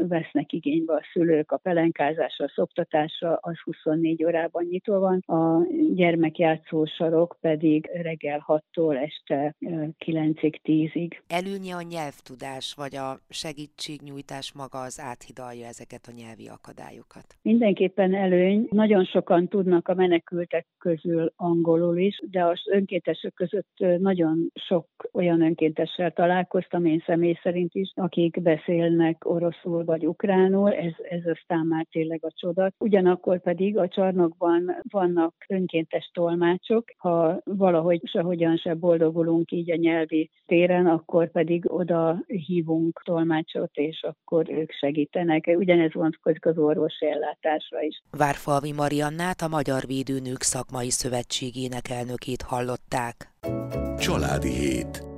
vesznek 0.07 0.53
igénybe 0.53 0.93
a 0.93 1.01
szülők, 1.13 1.51
a 1.51 1.57
pelenkázásra, 1.57 2.45
a 2.45 2.51
szoptatásra, 2.55 3.37
az 3.41 3.59
24 3.63 4.23
órában 4.23 4.65
nyitva 4.69 4.99
van, 4.99 5.17
a 5.19 5.65
gyermekjátszó 5.93 6.85
sarok 6.85 7.37
pedig 7.41 7.89
reggel 8.01 8.45
6-tól 8.47 9.03
este 9.03 9.55
9-ig, 10.05 10.55
10-ig. 10.63 11.11
Előnye 11.27 11.75
a 11.75 11.81
nyelvtudás, 11.81 12.73
vagy 12.77 12.95
a 12.95 13.19
segítségnyújtás 13.29 14.53
maga 14.53 14.81
az 14.81 15.01
áthidalja 15.03 15.67
ezeket 15.67 16.07
a 16.07 16.15
nyelvi 16.15 16.47
akadályokat? 16.47 17.25
Mindenképpen 17.41 18.15
előny. 18.15 18.67
Nagyon 18.69 19.05
sokan 19.05 19.47
tudnak 19.47 19.87
a 19.87 19.93
menekültek 19.93 20.67
közül 20.77 21.33
angolul 21.35 21.97
is, 21.97 22.21
de 22.31 22.45
az 22.45 22.61
önkéntesek 22.71 23.33
között 23.33 23.73
nagyon 23.97 24.51
sok 24.53 24.87
olyan 25.13 25.41
önkéntessel 25.61 26.11
találkoztam, 26.11 26.85
én 26.85 27.03
személy 27.05 27.39
szerint 27.43 27.73
is, 27.73 27.91
akik 27.95 28.41
beszélnek 28.41 29.25
oroszul 29.25 29.85
vagy 29.85 30.05
ukránul, 30.05 30.73
ez, 30.73 30.93
ez 31.09 31.25
aztán 31.25 31.65
már 31.65 31.87
tényleg 31.91 32.19
a 32.23 32.31
csoda. 32.35 32.71
Ugyanakkor 32.77 33.41
pedig 33.41 33.77
a 33.77 33.87
csarnokban 33.87 34.75
vannak 34.89 35.33
önkéntes 35.47 36.09
tolmácsok, 36.13 36.83
ha 36.97 37.41
valahogy 37.43 38.01
sehogyan 38.03 38.57
se 38.57 38.73
boldogulunk 38.73 39.51
így 39.51 39.71
a 39.71 39.75
nyelvi 39.75 40.29
téren, 40.45 40.85
akkor 40.85 41.31
pedig 41.31 41.73
oda 41.73 42.23
hívunk 42.27 43.01
tolmácsot, 43.03 43.71
és 43.73 44.03
akkor 44.03 44.49
ők 44.49 44.71
segítenek. 44.71 45.53
Ugyanez 45.57 45.93
vonatkozik 45.93 46.45
az 46.45 46.57
orvosi 46.57 47.05
ellátásra 47.05 47.81
is. 47.81 48.01
Várfalvi 48.17 48.71
Mariannát 48.71 49.41
a 49.41 49.47
Magyar 49.47 49.83
Védőnők 49.87 50.41
Szakmai 50.41 50.89
Szövetségének 50.89 51.89
elnökét 51.89 52.41
hallották. 52.41 53.15
Családi 53.97 54.49
hét 54.49 55.10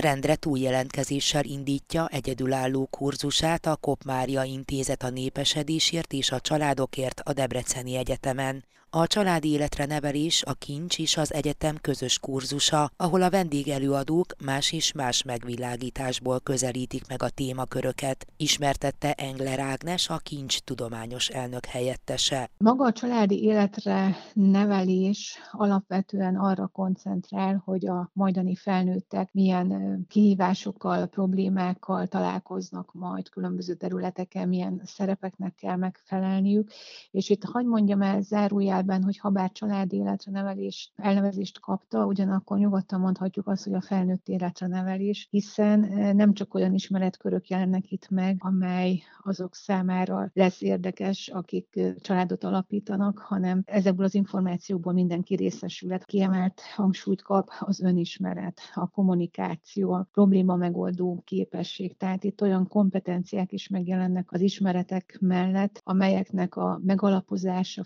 rendre 0.00 0.34
túljelentkezéssel 0.34 1.44
indítja 1.44 2.08
egyedülálló 2.08 2.86
kurzusát 2.90 3.66
a 3.66 3.76
Kopmária 3.76 4.42
Intézet 4.42 5.02
a 5.02 5.10
népesedésért 5.10 6.12
és 6.12 6.30
a 6.30 6.40
családokért 6.40 7.20
a 7.24 7.32
Debreceni 7.32 7.96
Egyetemen. 7.96 8.64
A 8.98 9.06
családi 9.06 9.50
életre 9.50 9.86
nevelés 9.86 10.42
a 10.42 10.52
kincs 10.52 10.98
is 10.98 11.16
az 11.16 11.32
egyetem 11.32 11.76
közös 11.80 12.18
kurzusa, 12.18 12.90
ahol 12.96 13.22
a 13.22 13.30
vendégelőadók 13.30 14.26
más 14.44 14.72
és 14.72 14.92
más 14.92 15.22
megvilágításból 15.22 16.40
közelítik 16.40 17.08
meg 17.08 17.22
a 17.22 17.28
témaköröket, 17.28 18.26
ismertette 18.36 19.12
Engler 19.12 19.58
Ágnes, 19.58 20.08
a 20.08 20.16
kincs 20.16 20.58
tudományos 20.58 21.28
elnök 21.28 21.64
helyettese. 21.64 22.50
Maga 22.58 22.84
a 22.84 22.92
családi 22.92 23.42
életre 23.42 24.16
nevelés 24.32 25.38
alapvetően 25.50 26.36
arra 26.36 26.66
koncentrál, 26.66 27.62
hogy 27.64 27.86
a 27.86 28.10
majdani 28.12 28.54
felnőttek 28.54 29.32
milyen 29.32 30.00
kihívásokkal, 30.08 31.06
problémákkal 31.06 32.06
találkoznak 32.06 32.92
majd 32.92 33.28
különböző 33.28 33.74
területeken, 33.74 34.48
milyen 34.48 34.80
szerepeknek 34.84 35.54
kell 35.54 35.76
megfelelniük. 35.76 36.70
És 37.10 37.30
itt 37.30 37.44
hagyd 37.44 37.68
mondjam 37.68 38.02
el 38.02 38.20
zárójelben, 38.20 38.84
tekintetében, 38.86 39.02
hogy 39.02 39.18
ha 39.18 39.30
bár 39.30 39.52
családi 39.52 39.96
életre 39.96 40.32
nevelés 40.32 40.92
elnevezést 40.96 41.60
kapta, 41.60 42.06
ugyanakkor 42.06 42.58
nyugodtan 42.58 43.00
mondhatjuk 43.00 43.48
azt, 43.48 43.64
hogy 43.64 43.74
a 43.74 43.80
felnőtt 43.80 44.28
életre 44.28 44.66
nevelés, 44.66 45.26
hiszen 45.30 45.80
nem 46.16 46.32
csak 46.32 46.54
olyan 46.54 46.74
ismeretkörök 46.74 47.48
jelennek 47.48 47.90
itt 47.90 48.08
meg, 48.08 48.36
amely 48.38 49.02
azok 49.22 49.54
számára 49.54 50.30
lesz 50.32 50.62
érdekes, 50.62 51.28
akik 51.28 51.80
családot 52.00 52.44
alapítanak, 52.44 53.18
hanem 53.18 53.62
ezekből 53.64 54.04
az 54.04 54.14
információkból 54.14 54.92
mindenki 54.92 55.34
részesület. 55.34 56.04
Kiemelt 56.04 56.60
hangsúlyt 56.74 57.22
kap 57.22 57.50
az 57.58 57.80
önismeret, 57.80 58.60
a 58.74 58.88
kommunikáció, 58.88 59.92
a 59.92 60.08
probléma 60.12 60.56
megoldó 60.56 61.22
képesség. 61.24 61.96
Tehát 61.96 62.24
itt 62.24 62.42
olyan 62.42 62.68
kompetenciák 62.68 63.52
is 63.52 63.68
megjelennek 63.68 64.32
az 64.32 64.40
ismeretek 64.40 65.16
mellett, 65.20 65.80
amelyeknek 65.84 66.56
a 66.56 66.80
megalapozása, 66.84 67.84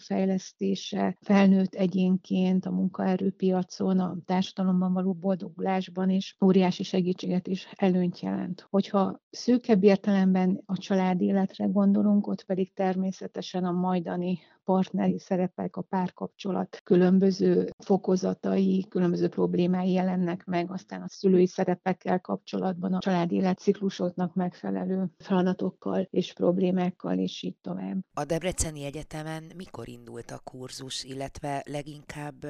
fejlesztése 0.80 1.16
felnőtt 1.20 1.74
egyénként 1.74 2.66
a 2.66 2.70
munkaerőpiacon, 2.70 3.98
a 4.00 4.16
társadalomban 4.24 4.92
való 4.92 5.12
boldogulásban 5.12 6.10
is 6.10 6.36
óriási 6.44 6.82
segítséget 6.82 7.46
is 7.46 7.68
előnyt 7.76 8.20
jelent. 8.20 8.66
Hogyha 8.70 9.20
szűkebb 9.30 9.84
értelemben 9.84 10.62
a 10.66 10.76
családi 10.76 11.24
életre 11.24 11.64
gondolunk, 11.64 12.26
ott 12.26 12.44
pedig 12.44 12.72
természetesen 12.72 13.64
a 13.64 13.72
majdani 13.72 14.38
partneri 14.70 15.18
szerepek, 15.18 15.76
a 15.76 15.80
párkapcsolat 15.80 16.80
különböző 16.84 17.70
fokozatai, 17.78 18.86
különböző 18.88 19.28
problémái 19.28 19.92
jelennek 19.92 20.44
meg, 20.44 20.70
aztán 20.70 21.02
a 21.02 21.08
szülői 21.08 21.46
szerepekkel 21.46 22.20
kapcsolatban 22.20 22.94
a 22.94 22.98
családi 22.98 23.34
életciklusoknak 23.34 24.34
megfelelő 24.34 25.04
feladatokkal 25.18 26.06
és 26.10 26.32
problémákkal, 26.32 27.18
és 27.18 27.42
így 27.42 27.56
tovább. 27.60 27.96
A 28.14 28.24
Debreceni 28.24 28.84
Egyetemen 28.84 29.42
mikor 29.56 29.88
indult 29.88 30.30
a 30.30 30.40
kurzus, 30.44 31.04
illetve 31.04 31.62
leginkább 31.66 32.46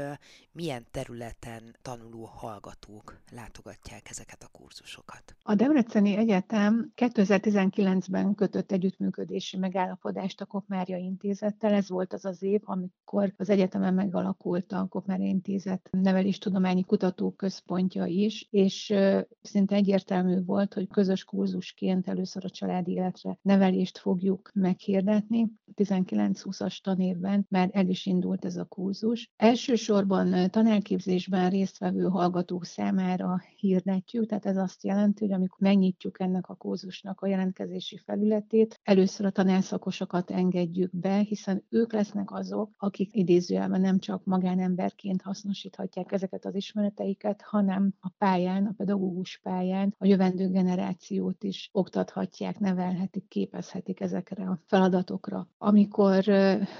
milyen 0.53 0.87
területen 0.91 1.77
tanuló 1.83 2.25
hallgatók 2.25 3.21
látogatják 3.33 4.11
ezeket 4.11 4.43
a 4.43 4.59
kurzusokat? 4.59 5.37
A 5.43 5.55
Debreceni 5.55 6.17
Egyetem 6.17 6.93
2019-ben 6.97 8.35
kötött 8.35 8.73
együttműködési 8.73 9.57
megállapodást 9.57 10.41
a 10.41 10.47
Kopmária 10.47 10.97
Intézettel. 10.97 11.73
Ez 11.73 11.89
volt 11.89 12.10
az 12.12 12.25
az 12.25 12.43
év, 12.43 12.61
amikor 12.64 13.35
az 13.37 13.50
egyetemen 13.50 13.95
megalakult 13.95 14.73
a 14.73 14.87
Kopmária 14.88 15.26
Intézet 15.26 15.88
neveléstudományi 15.90 16.85
kutatóközpontja 16.85 18.05
is, 18.05 18.47
és 18.50 18.95
szinte 19.43 19.75
egyértelmű 19.75 20.45
volt, 20.45 20.75
hogy 20.75 20.88
közös 20.88 21.25
kurzusként 21.25 22.09
először 22.09 22.45
a 22.45 22.50
családi 22.50 22.93
életre 22.93 23.38
nevelést 23.43 23.99
fogjuk 23.99 24.50
meghirdetni. 24.55 25.49
19-20-as 25.76 26.81
tanévben 26.83 27.47
már 27.49 27.71
el 27.73 27.88
is 27.88 28.07
indult 28.07 28.45
ez 28.45 28.57
a 28.57 28.64
kurzus. 28.64 29.31
Elsősorban 29.37 30.50
tanelképzésben 30.50 31.50
résztvevő 31.50 32.05
hallgatók 32.05 32.64
számára 32.64 33.43
hirdetjük, 33.57 34.26
tehát 34.26 34.47
ez 34.47 34.57
azt 34.57 34.85
jelenti, 34.85 35.25
hogy 35.25 35.35
amikor 35.35 35.59
megnyitjuk 35.61 36.21
ennek 36.21 36.49
a 36.49 36.55
kurzusnak 36.55 37.21
a 37.21 37.26
jelentkezési 37.26 37.99
felületét, 38.05 38.81
először 38.83 39.26
a 39.26 39.31
tanárszakosokat 39.31 40.31
engedjük 40.31 40.97
be, 40.97 41.19
hiszen 41.19 41.64
ők 41.69 41.90
lesznek 41.93 42.33
azok, 42.33 42.71
akik 42.79 43.15
idézőjelben 43.15 43.81
nem 43.81 43.99
csak 43.99 44.25
magánemberként 44.25 45.23
hasznosíthatják 45.23 46.13
ezeket 46.13 46.45
az 46.45 46.55
ismereteiket, 46.55 47.43
hanem 47.43 47.95
a 48.01 48.09
pályán, 48.19 48.67
a 48.67 48.75
pedagógus 48.77 49.41
pályán 49.43 49.95
a 49.99 50.07
jövendő 50.07 50.49
generációt 50.49 51.45
is 51.45 51.69
oktathatják, 51.73 52.59
nevelhetik, 52.59 53.29
képezhetik 53.29 54.01
ezekre 54.01 54.45
a 54.45 54.59
feladatokra. 54.67 55.49
Amikor 55.59 56.25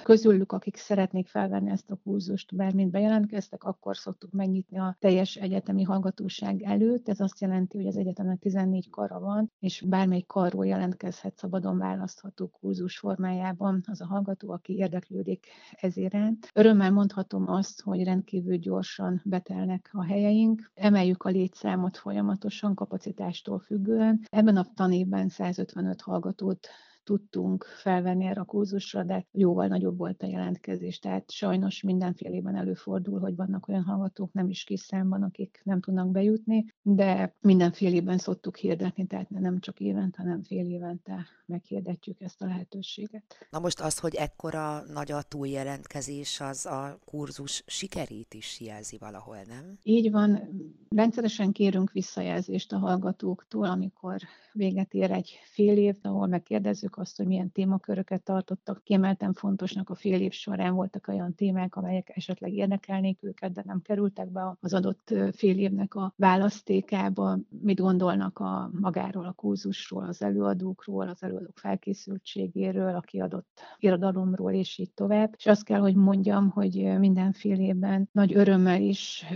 közülük, 0.03 0.53
akik 0.53 0.77
szeretnék 0.77 1.29
felvenni 1.29 1.71
ezt 1.71 1.91
a 1.91 2.01
kurzust, 2.05 2.57
bármint 2.57 2.91
bejelentkeztek, 2.91 3.65
akkor 3.65 3.97
szoktuk 3.97 4.33
megnyitni 4.33 4.79
a 4.79 4.97
teljes 4.99 5.37
egyetemi 5.37 5.83
hallgatóság 5.83 6.63
előtt. 6.63 7.09
Ez 7.09 7.21
azt 7.21 7.41
jelenti, 7.41 7.77
hogy 7.77 7.87
az 7.87 7.97
egyetemnek 7.97 8.39
14 8.39 8.91
kara 8.91 9.21
van, 9.21 9.53
és 9.59 9.85
bármelyik 9.87 10.27
karról 10.27 10.67
jelentkezhet 10.67 11.37
szabadon 11.37 11.79
választható 11.79 12.49
kurzus 12.49 12.99
formájában 12.99 13.83
az 13.87 14.01
a 14.01 14.07
hallgató, 14.07 14.51
aki 14.51 14.77
érdeklődik 15.01 15.47
ez 15.81 15.97
iránt. 15.97 16.51
Örömmel 16.55 16.91
mondhatom 16.91 17.49
azt, 17.49 17.81
hogy 17.83 18.05
rendkívül 18.05 18.57
gyorsan 18.57 19.21
betelnek 19.25 19.91
a 19.93 20.05
helyeink. 20.05 20.71
Emeljük 20.75 21.23
a 21.23 21.29
létszámot 21.29 21.97
folyamatosan, 21.97 22.75
kapacitástól 22.75 23.59
függően. 23.59 24.21
Ebben 24.31 24.57
a 24.57 24.67
tanévben 24.75 25.29
155 25.29 26.01
hallgatót 26.01 26.69
tudtunk 27.05 27.65
felvenni 27.65 28.25
erre 28.25 28.41
a 28.41 28.45
kurzusra, 28.45 29.03
de 29.03 29.27
jóval 29.33 29.67
nagyobb 29.67 29.99
volt 29.99 30.23
a 30.23 30.27
jelentkezés. 30.27 30.99
Tehát 30.99 31.31
sajnos 31.31 31.83
mindenfélében 31.83 32.57
előfordul, 32.57 33.21
hogy 33.21 33.37
vannak 33.37 33.69
olyan 33.69 33.83
hallgatók, 33.83 34.33
nem 34.33 34.49
is 34.49 34.65
kis 34.65 34.81
számban, 34.81 35.23
akik 35.23 35.61
nem 35.65 35.81
tudnak 35.81 36.11
bejutni, 36.11 36.65
de 36.83 37.35
mindenfélében 37.41 38.19
szoktuk 38.19 38.57
hirdetni, 38.57 39.07
tehát 39.07 39.31
nem 39.31 39.61
csak 39.61 39.81
évente, 39.81 40.23
hanem 40.23 40.43
fél 40.43 40.67
évente 40.67 41.27
meghirdetjük 41.47 42.21
ezt 42.21 42.43
a 42.43 42.47
lehetőséget. 42.47 43.47
Na 43.51 43.59
most 43.59 43.81
az, 43.81 43.99
hogy 43.99 44.15
ekkora 44.15 44.83
nagy 44.93 45.13
a 45.13 45.23
túljelentkezés, 45.23 46.41
az 46.41 46.67
a 46.67 46.99
kurzus 47.05 47.63
sikerét 47.67 48.35
is 48.35 48.61
jelzi 48.61 48.97
valahol, 48.99 49.39
nem? 49.49 49.79
Így 49.83 50.11
van. 50.11 50.49
Rendszeresen 50.89 51.53
kérünk 51.53 51.93
visszajelzést 51.93 52.73
a 52.73 52.79
hallgatóktól, 52.79 53.65
amikor 53.65 54.21
véget 54.53 54.95
ér 54.95 55.11
egy 55.11 55.39
fél 55.53 55.77
év, 55.77 55.97
ahol 56.03 56.27
megkérdezzük 56.27 56.97
azt, 57.01 57.17
hogy 57.17 57.27
milyen 57.27 57.53
témaköröket 57.53 58.23
tartottak. 58.23 58.83
Kiemelten 58.85 59.33
fontosnak 59.33 59.91
a 59.91 59.95
fél 59.95 60.21
év 60.21 60.33
során 60.33 60.75
voltak 60.75 61.09
olyan 61.09 61.35
témák, 61.35 61.77
amelyek 61.77 62.13
esetleg 62.15 62.53
érdekelnék 62.53 63.23
őket, 63.23 63.53
de 63.53 63.63
nem 63.65 63.81
kerültek 63.83 64.29
be 64.29 64.57
az 64.61 64.75
adott 64.75 65.15
fél 65.33 65.59
évnek 65.59 65.95
a 65.95 66.13
választékába. 66.17 67.39
Mit 67.49 67.81
gondolnak 67.81 68.39
a 68.39 68.71
magáról, 68.81 69.25
a 69.25 69.33
kurzusról, 69.33 70.05
az 70.05 70.23
előadókról, 70.23 71.09
az 71.09 71.23
előadók 71.23 71.59
felkészültségéről, 71.59 72.95
a 72.95 73.01
kiadott 73.01 73.61
irodalomról, 73.79 74.53
és 74.53 74.79
így 74.79 74.93
tovább. 74.93 75.35
És 75.37 75.47
azt 75.47 75.65
kell, 75.65 75.81
hogy 75.81 75.95
mondjam, 75.95 76.51
hogy 76.51 76.99
mindenfélében 76.99 78.09
nagy 78.13 78.35
örömmel 78.37 78.81
is 78.81 79.27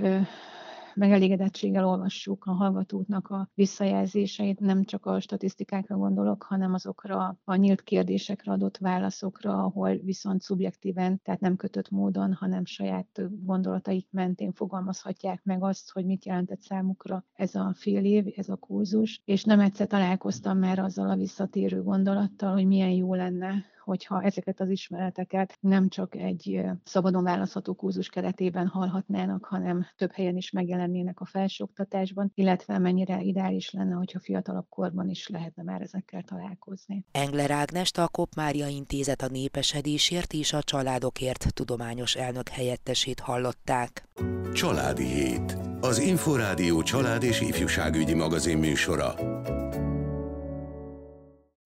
megelégedettséggel 0.96 1.86
olvassuk 1.86 2.44
a 2.44 2.52
hallgatóknak 2.52 3.28
a 3.28 3.48
visszajelzéseit, 3.54 4.60
nem 4.60 4.84
csak 4.84 5.06
a 5.06 5.20
statisztikákra 5.20 5.96
gondolok, 5.96 6.42
hanem 6.42 6.74
azokra 6.74 7.38
a 7.44 7.54
nyílt 7.54 7.82
kérdésekre 7.82 8.52
adott 8.52 8.76
válaszokra, 8.76 9.64
ahol 9.64 9.96
viszont 9.96 10.42
szubjektíven, 10.42 11.20
tehát 11.22 11.40
nem 11.40 11.56
kötött 11.56 11.90
módon, 11.90 12.32
hanem 12.32 12.64
saját 12.64 13.20
gondolataik 13.44 14.06
mentén 14.10 14.52
fogalmazhatják 14.52 15.40
meg 15.44 15.62
azt, 15.62 15.90
hogy 15.92 16.04
mit 16.04 16.24
jelentett 16.24 16.60
számukra 16.60 17.24
ez 17.34 17.54
a 17.54 17.72
fél 17.76 18.04
év, 18.04 18.26
ez 18.36 18.48
a 18.48 18.56
kurzus, 18.56 19.20
és 19.24 19.44
nem 19.44 19.60
egyszer 19.60 19.86
találkoztam 19.86 20.58
már 20.58 20.78
azzal 20.78 21.10
a 21.10 21.16
visszatérő 21.16 21.82
gondolattal, 21.82 22.52
hogy 22.52 22.66
milyen 22.66 22.90
jó 22.90 23.14
lenne, 23.14 23.64
hogyha 23.84 24.22
ezeket 24.22 24.60
az 24.60 24.68
ismereteket 24.68 25.56
nem 25.60 25.88
csak 25.88 26.14
egy 26.14 26.60
szabadon 26.84 27.22
választható 27.22 27.74
kurzus 27.74 28.08
keretében 28.08 28.66
hallhatnának, 28.66 29.44
hanem 29.44 29.86
több 29.96 30.12
helyen 30.12 30.36
is 30.36 30.50
megjelennének 30.50 31.20
a 31.20 31.26
felsőoktatásban, 31.26 32.32
illetve 32.34 32.78
mennyire 32.78 33.20
ideális 33.20 33.70
lenne, 33.70 33.94
hogyha 33.94 34.20
fiatalabb 34.20 34.66
korban 34.68 35.08
is 35.08 35.28
lehetne 35.28 35.62
már 35.62 35.80
ezekkel 35.80 36.22
találkozni. 36.22 37.04
Engler 37.12 37.50
Ágnest 37.50 37.98
a 37.98 38.08
Kopmária 38.08 38.66
Intézet 38.66 39.22
a 39.22 39.28
népesedésért 39.28 40.32
és 40.32 40.52
a 40.52 40.62
családokért 40.62 41.54
tudományos 41.54 42.14
elnök 42.14 42.48
helyettesét 42.48 43.20
hallották. 43.20 44.08
Családi 44.52 45.04
Hét. 45.04 45.56
Az 45.80 45.98
Inforádió 45.98 46.82
család 46.82 47.22
és 47.22 47.40
ifjúságügyi 47.40 48.14
magazin 48.14 48.58
műsora. 48.58 49.14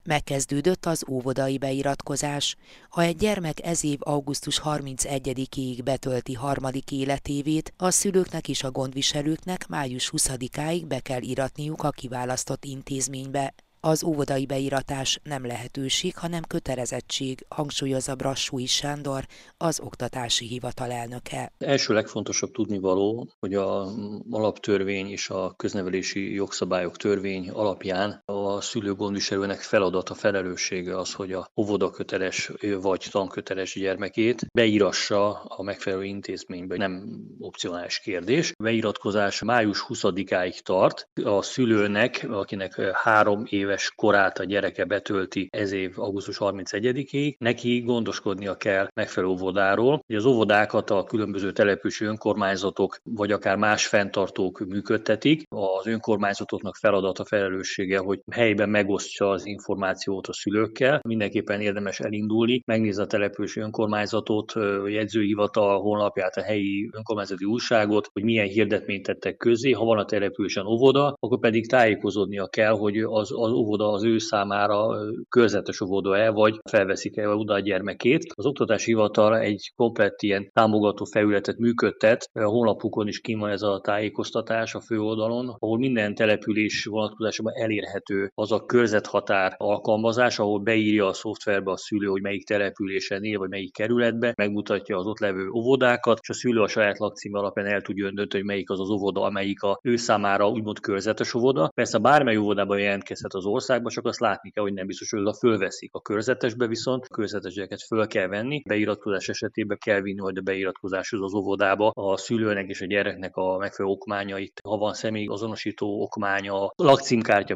Megkezdődött 0.08 0.86
az 0.86 1.04
óvodai 1.10 1.58
beiratkozás. 1.58 2.56
Ha 2.88 3.02
egy 3.02 3.16
gyermek 3.16 3.64
ez 3.66 3.84
év 3.84 3.98
augusztus 4.00 4.60
31-ig 4.64 5.80
betölti 5.84 6.32
harmadik 6.32 6.92
életévét, 6.92 7.72
a 7.76 7.90
szülőknek 7.90 8.48
és 8.48 8.62
a 8.62 8.70
gondviselőknek 8.70 9.66
május 9.66 10.12
20-áig 10.16 10.84
be 10.86 11.00
kell 11.00 11.22
iratniuk 11.22 11.82
a 11.82 11.90
kiválasztott 11.90 12.64
intézménybe. 12.64 13.54
Az 13.80 14.04
óvodai 14.04 14.46
beiratás 14.46 15.20
nem 15.22 15.46
lehetőség, 15.46 16.16
hanem 16.16 16.42
kötelezettség, 16.42 17.44
hangsúlyozza 17.48 18.14
Brassúi 18.14 18.66
Sándor, 18.66 19.26
az 19.56 19.80
oktatási 19.80 20.46
hivatal 20.46 20.90
elnöke. 20.90 21.52
Első 21.58 21.94
legfontosabb 21.94 22.50
tudnivaló, 22.50 23.28
hogy 23.38 23.54
a 23.54 23.92
alaptörvény 24.30 25.10
és 25.10 25.30
a 25.30 25.54
köznevelési 25.56 26.34
jogszabályok 26.34 26.96
törvény 26.96 27.50
alapján 27.50 28.22
szülőgondviselőnek 28.60 29.60
feladata, 29.60 30.14
felelőssége 30.14 30.98
az, 30.98 31.12
hogy 31.12 31.32
a 31.32 31.50
óvodaköteles 31.56 32.50
vagy 32.80 33.06
tanköteles 33.10 33.74
gyermekét 33.74 34.46
beírassa 34.52 35.30
a 35.42 35.62
megfelelő 35.62 36.04
intézménybe. 36.04 36.76
Nem 36.76 37.02
opcionális 37.38 37.98
kérdés. 37.98 38.52
A 38.56 38.62
beiratkozás 38.62 39.42
május 39.42 39.84
20-áig 39.88 40.58
tart. 40.58 41.08
A 41.24 41.42
szülőnek, 41.42 42.26
akinek 42.30 42.80
három 42.80 43.44
év 43.48 43.68
éves 43.68 43.92
korát 43.96 44.38
a 44.38 44.44
gyereke 44.44 44.84
betölti 44.84 45.48
ez 45.52 45.72
év 45.72 45.98
augusztus 45.98 46.36
31-ig, 46.40 47.36
neki 47.38 47.80
gondoskodnia 47.80 48.54
kell 48.56 48.88
megfelelő 48.94 49.32
óvodáról. 49.32 50.02
Ugye 50.08 50.18
az 50.18 50.24
óvodákat 50.24 50.90
a 50.90 51.04
különböző 51.04 51.52
települési 51.52 52.04
önkormányzatok 52.04 52.98
vagy 53.04 53.32
akár 53.32 53.56
más 53.56 53.86
fenntartók 53.86 54.58
működtetik. 54.58 55.42
Az 55.48 55.86
önkormányzatoknak 55.86 56.76
feladata, 56.76 57.24
felelőssége, 57.24 57.98
hogy 57.98 58.20
helyben 58.38 58.68
megosztja 58.68 59.30
az 59.30 59.46
információt 59.46 60.26
a 60.26 60.32
szülőkkel. 60.32 61.00
Mindenképpen 61.08 61.60
érdemes 61.60 62.00
elindulni, 62.00 62.62
megnézni 62.66 63.02
a 63.02 63.06
települési 63.06 63.60
önkormányzatot, 63.60 64.50
a 64.52 64.88
jegyzőhivatal 64.88 65.80
honlapját, 65.80 66.36
a 66.36 66.42
helyi 66.42 66.90
önkormányzati 66.92 67.44
újságot, 67.44 68.08
hogy 68.12 68.22
milyen 68.24 68.46
hirdetményt 68.46 69.02
tettek 69.02 69.36
közé. 69.36 69.70
Ha 69.70 69.84
van 69.84 69.98
a 69.98 70.04
településen 70.04 70.66
óvoda, 70.66 71.14
akkor 71.20 71.38
pedig 71.38 71.68
tájékozódnia 71.68 72.46
kell, 72.46 72.72
hogy 72.72 72.98
az, 72.98 73.30
az 73.32 73.52
óvoda 73.52 73.90
az 73.90 74.04
ő 74.04 74.18
számára 74.18 74.96
körzetes 75.28 75.80
óvoda-e, 75.80 76.30
vagy 76.30 76.60
felveszik-e 76.70 77.28
oda 77.28 77.54
a 77.54 77.60
gyermekét. 77.60 78.32
Az 78.34 78.46
oktatási 78.46 78.90
hivatal 78.90 79.38
egy 79.38 79.72
komplett 79.76 80.22
ilyen 80.22 80.50
támogató 80.52 81.04
felületet 81.04 81.58
működtet, 81.58 82.28
a 82.32 82.42
honlapukon 82.44 83.08
is 83.08 83.20
kim 83.20 83.38
van 83.38 83.50
ez 83.50 83.62
a 83.62 83.80
tájékoztatás 83.82 84.74
a 84.74 84.80
főoldalon, 84.80 85.48
ahol 85.58 85.78
minden 85.78 86.14
település 86.14 86.84
vonatkozásában 86.84 87.52
elérhető 87.56 88.27
az 88.34 88.52
a 88.52 88.64
körzethatár 88.64 89.54
alkalmazás, 89.56 90.38
ahol 90.38 90.58
beírja 90.58 91.06
a 91.06 91.12
szoftverbe 91.12 91.70
a 91.70 91.76
szülő, 91.76 92.06
hogy 92.06 92.22
melyik 92.22 92.46
településen 92.46 93.24
él, 93.24 93.38
vagy 93.38 93.48
melyik 93.48 93.72
kerületbe, 93.72 94.32
megmutatja 94.36 94.98
az 94.98 95.06
ott 95.06 95.18
levő 95.18 95.48
óvodákat, 95.48 96.18
és 96.22 96.28
a 96.28 96.32
szülő 96.32 96.60
a 96.60 96.68
saját 96.68 96.98
lakcím 96.98 97.34
alapján 97.34 97.66
el 97.66 97.80
tudja 97.80 98.04
dönteni, 98.04 98.26
hogy 98.42 98.44
melyik 98.44 98.70
az 98.70 98.80
az 98.80 98.90
óvoda, 98.90 99.22
amelyik 99.22 99.62
a 99.62 99.78
ő 99.82 99.96
számára 99.96 100.48
úgymond 100.48 100.80
körzetes 100.80 101.34
óvoda. 101.34 101.70
Persze 101.74 101.98
bármely 101.98 102.36
óvodában 102.36 102.78
jelentkezhet 102.78 103.34
az 103.34 103.44
országba, 103.44 103.90
csak 103.90 104.06
azt 104.06 104.20
látni 104.20 104.50
kell, 104.50 104.62
hogy 104.62 104.72
nem 104.72 104.86
biztos, 104.86 105.10
hogy 105.10 105.26
a 105.26 105.34
fölveszik. 105.34 105.94
A 105.94 106.00
körzetesbe 106.00 106.66
viszont 106.66 107.04
a 107.08 107.14
körzetes 107.14 107.54
gyereket 107.54 107.82
föl 107.82 108.06
kell 108.06 108.26
venni, 108.26 108.62
beiratkozás 108.66 109.28
esetében 109.28 109.78
kell 109.84 110.00
vinni 110.00 110.20
majd 110.20 110.36
a 110.36 110.40
beiratkozáshoz 110.40 111.22
az 111.22 111.34
óvodába 111.34 111.90
a 111.94 112.16
szülőnek 112.16 112.68
és 112.68 112.80
a 112.80 112.86
gyereknek 112.86 113.36
a 113.36 113.56
megfelelő 113.58 113.94
okmányait, 113.94 114.60
ha 114.64 114.76
van 114.76 114.92
személy 114.92 115.26
azonosító 115.26 116.02
okmánya, 116.02 116.72
lakcímkártya 116.76 117.54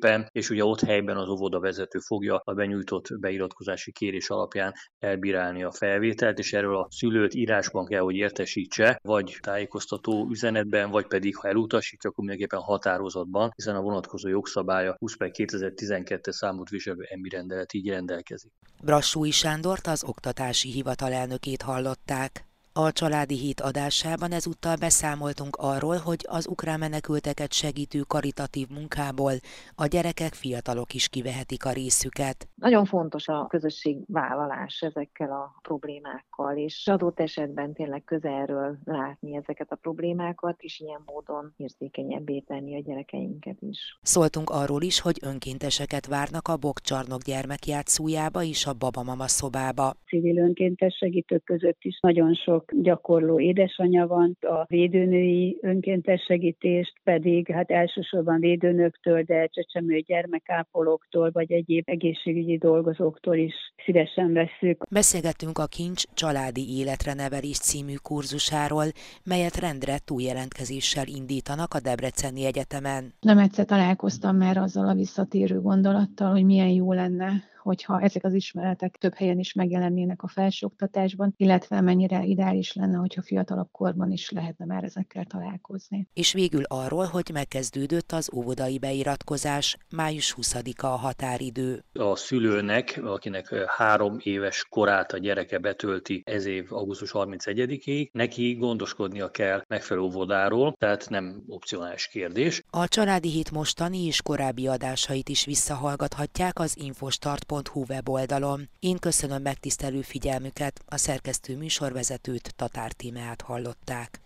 mindenképpen, 0.00 0.28
és 0.32 0.50
ugye 0.50 0.64
ott 0.64 0.80
helyben 0.80 1.16
az 1.16 1.28
óvoda 1.28 1.60
vezető 1.60 1.98
fogja 1.98 2.40
a 2.44 2.54
benyújtott 2.54 3.18
beiratkozási 3.20 3.92
kérés 3.92 4.30
alapján 4.30 4.72
elbírálni 4.98 5.62
a 5.62 5.72
felvételt, 5.72 6.38
és 6.38 6.52
erről 6.52 6.76
a 6.76 6.88
szülőt 6.90 7.34
írásban 7.34 7.86
kell, 7.86 8.00
hogy 8.00 8.14
értesítse, 8.14 8.98
vagy 9.02 9.38
tájékoztató 9.40 10.28
üzenetben, 10.30 10.90
vagy 10.90 11.06
pedig 11.06 11.36
ha 11.36 11.48
elutasítja, 11.48 12.10
akkor 12.10 12.24
mindenképpen 12.24 12.64
határozatban, 12.64 13.50
hiszen 13.54 13.76
a 13.76 13.80
vonatkozó 13.80 14.28
jogszabálya 14.28 14.96
20 14.98 15.16
2012 15.32 16.30
számot 16.30 16.68
viselő 16.68 17.06
EMI 17.10 17.28
rendelet 17.28 17.72
így 17.72 17.88
rendelkezik. 17.88 18.52
Brassúi 18.82 19.30
Sándort 19.30 19.86
az 19.86 20.04
oktatási 20.04 20.70
hivatal 20.70 21.12
elnökét 21.12 21.62
hallották. 21.62 22.45
A 22.78 22.92
családi 22.92 23.36
hét 23.36 23.60
adásában 23.60 24.32
ezúttal 24.32 24.76
beszámoltunk 24.76 25.56
arról, 25.56 25.96
hogy 25.96 26.20
az 26.28 26.46
ukrán 26.48 26.78
menekülteket 26.78 27.52
segítő 27.52 28.00
karitatív 28.00 28.66
munkából 28.68 29.32
a 29.74 29.86
gyerekek, 29.86 30.32
fiatalok 30.32 30.94
is 30.94 31.08
kivehetik 31.08 31.64
a 31.64 31.72
részüket. 31.72 32.48
Nagyon 32.54 32.84
fontos 32.84 33.28
a 33.28 33.46
közösségvállalás 33.48 34.82
ezekkel 34.82 35.30
a 35.30 35.54
problémákkal, 35.62 36.56
és 36.56 36.86
adott 36.86 37.20
esetben 37.20 37.72
tényleg 37.72 38.04
közelről 38.04 38.78
látni 38.84 39.36
ezeket 39.36 39.72
a 39.72 39.76
problémákat, 39.76 40.60
és 40.62 40.80
ilyen 40.80 41.02
módon 41.06 41.54
érzékenyebbé 41.56 42.38
tenni 42.40 42.76
a 42.76 42.82
gyerekeinket 42.82 43.56
is. 43.60 43.98
Szóltunk 44.02 44.50
arról 44.50 44.82
is, 44.82 45.00
hogy 45.00 45.18
önkénteseket 45.22 46.06
várnak 46.06 46.48
a 46.48 46.56
Bokcsarnok 46.56 47.22
gyermekjátszójába 47.22 48.42
és 48.42 48.66
a 48.66 48.72
Babamama 48.72 49.26
szobába. 49.26 49.94
Civil 50.06 50.38
önkéntes 50.38 50.96
segítők 50.96 51.44
között 51.44 51.78
is 51.80 51.98
nagyon 52.00 52.34
sok 52.34 52.64
gyakorló 52.82 53.40
édesanyja 53.40 54.06
van, 54.06 54.36
a 54.40 54.64
védőnői 54.66 55.58
önkéntes 55.60 56.22
segítést 56.22 56.92
pedig 57.04 57.50
hát 57.50 57.70
elsősorban 57.70 58.40
védőnöktől, 58.40 59.22
de 59.22 59.46
csecsemő 59.46 59.98
gyermekápolóktól 59.98 61.30
vagy 61.32 61.52
egyéb 61.52 61.82
egészségügyi 61.88 62.58
dolgozóktól 62.58 63.36
is 63.36 63.54
szívesen 63.84 64.32
veszük. 64.32 64.84
Beszélgettünk 64.90 65.58
a 65.58 65.66
Kincs 65.66 66.04
családi 66.14 66.78
életre 66.78 67.14
nevelés 67.14 67.58
című 67.58 67.94
kurzusáról, 68.02 68.84
melyet 69.24 69.56
rendre 69.56 69.98
túljelentkezéssel 70.04 71.06
indítanak 71.06 71.74
a 71.74 71.80
Debreceni 71.80 72.44
Egyetemen. 72.44 73.14
Nem 73.20 73.38
egyszer 73.38 73.64
találkoztam 73.64 74.36
már 74.36 74.56
azzal 74.56 74.88
a 74.88 74.94
visszatérő 74.94 75.60
gondolattal, 75.60 76.30
hogy 76.30 76.44
milyen 76.44 76.68
jó 76.68 76.92
lenne, 76.92 77.54
hogyha 77.66 78.00
ezek 78.00 78.24
az 78.24 78.34
ismeretek 78.34 78.96
több 78.96 79.14
helyen 79.14 79.38
is 79.38 79.52
megjelennének 79.52 80.22
a 80.22 80.28
felsőoktatásban, 80.28 81.34
illetve 81.36 81.80
mennyire 81.80 82.24
ideális 82.24 82.72
lenne, 82.72 82.96
hogyha 82.96 83.22
fiatalabb 83.22 83.68
korban 83.72 84.10
is 84.10 84.30
lehetne 84.30 84.64
már 84.64 84.84
ezekkel 84.84 85.24
találkozni. 85.24 86.08
És 86.14 86.32
végül 86.32 86.62
arról, 86.64 87.04
hogy 87.04 87.30
megkezdődött 87.32 88.12
az 88.12 88.30
óvodai 88.34 88.78
beiratkozás, 88.78 89.76
május 89.90 90.34
20-a 90.40 90.86
a 90.86 90.88
határidő. 90.88 91.84
A 91.92 92.16
szülőnek, 92.16 93.00
akinek 93.04 93.54
három 93.76 94.16
éves 94.22 94.66
korát 94.68 95.12
a 95.12 95.18
gyereke 95.18 95.58
betölti 95.58 96.22
ez 96.26 96.46
év 96.46 96.72
augusztus 96.72 97.10
31-ig, 97.14 98.10
neki 98.12 98.54
gondoskodnia 98.54 99.30
kell 99.30 99.64
megfelelő 99.68 100.06
óvodáról, 100.06 100.74
tehát 100.78 101.08
nem 101.08 101.42
opcionális 101.48 102.06
kérdés. 102.06 102.62
A 102.70 102.88
Családi 102.88 103.30
Hét 103.30 103.50
mostani 103.50 104.04
és 104.04 104.22
korábbi 104.22 104.66
adásait 104.66 105.28
is 105.28 105.44
visszahallgathatják 105.44 106.58
az 106.58 106.76
infostart.hu 106.78 107.55
www.hu 107.56 107.84
weboldalon. 107.88 108.68
Én 108.78 108.98
köszönöm 108.98 109.42
megtisztelő 109.42 110.00
figyelmüket, 110.00 110.82
a 110.86 110.96
szerkesztő 110.96 111.56
műsorvezetőt 111.56 112.54
Tatár 112.56 112.92
Tímeát 112.92 113.42
hallották. 113.42 114.25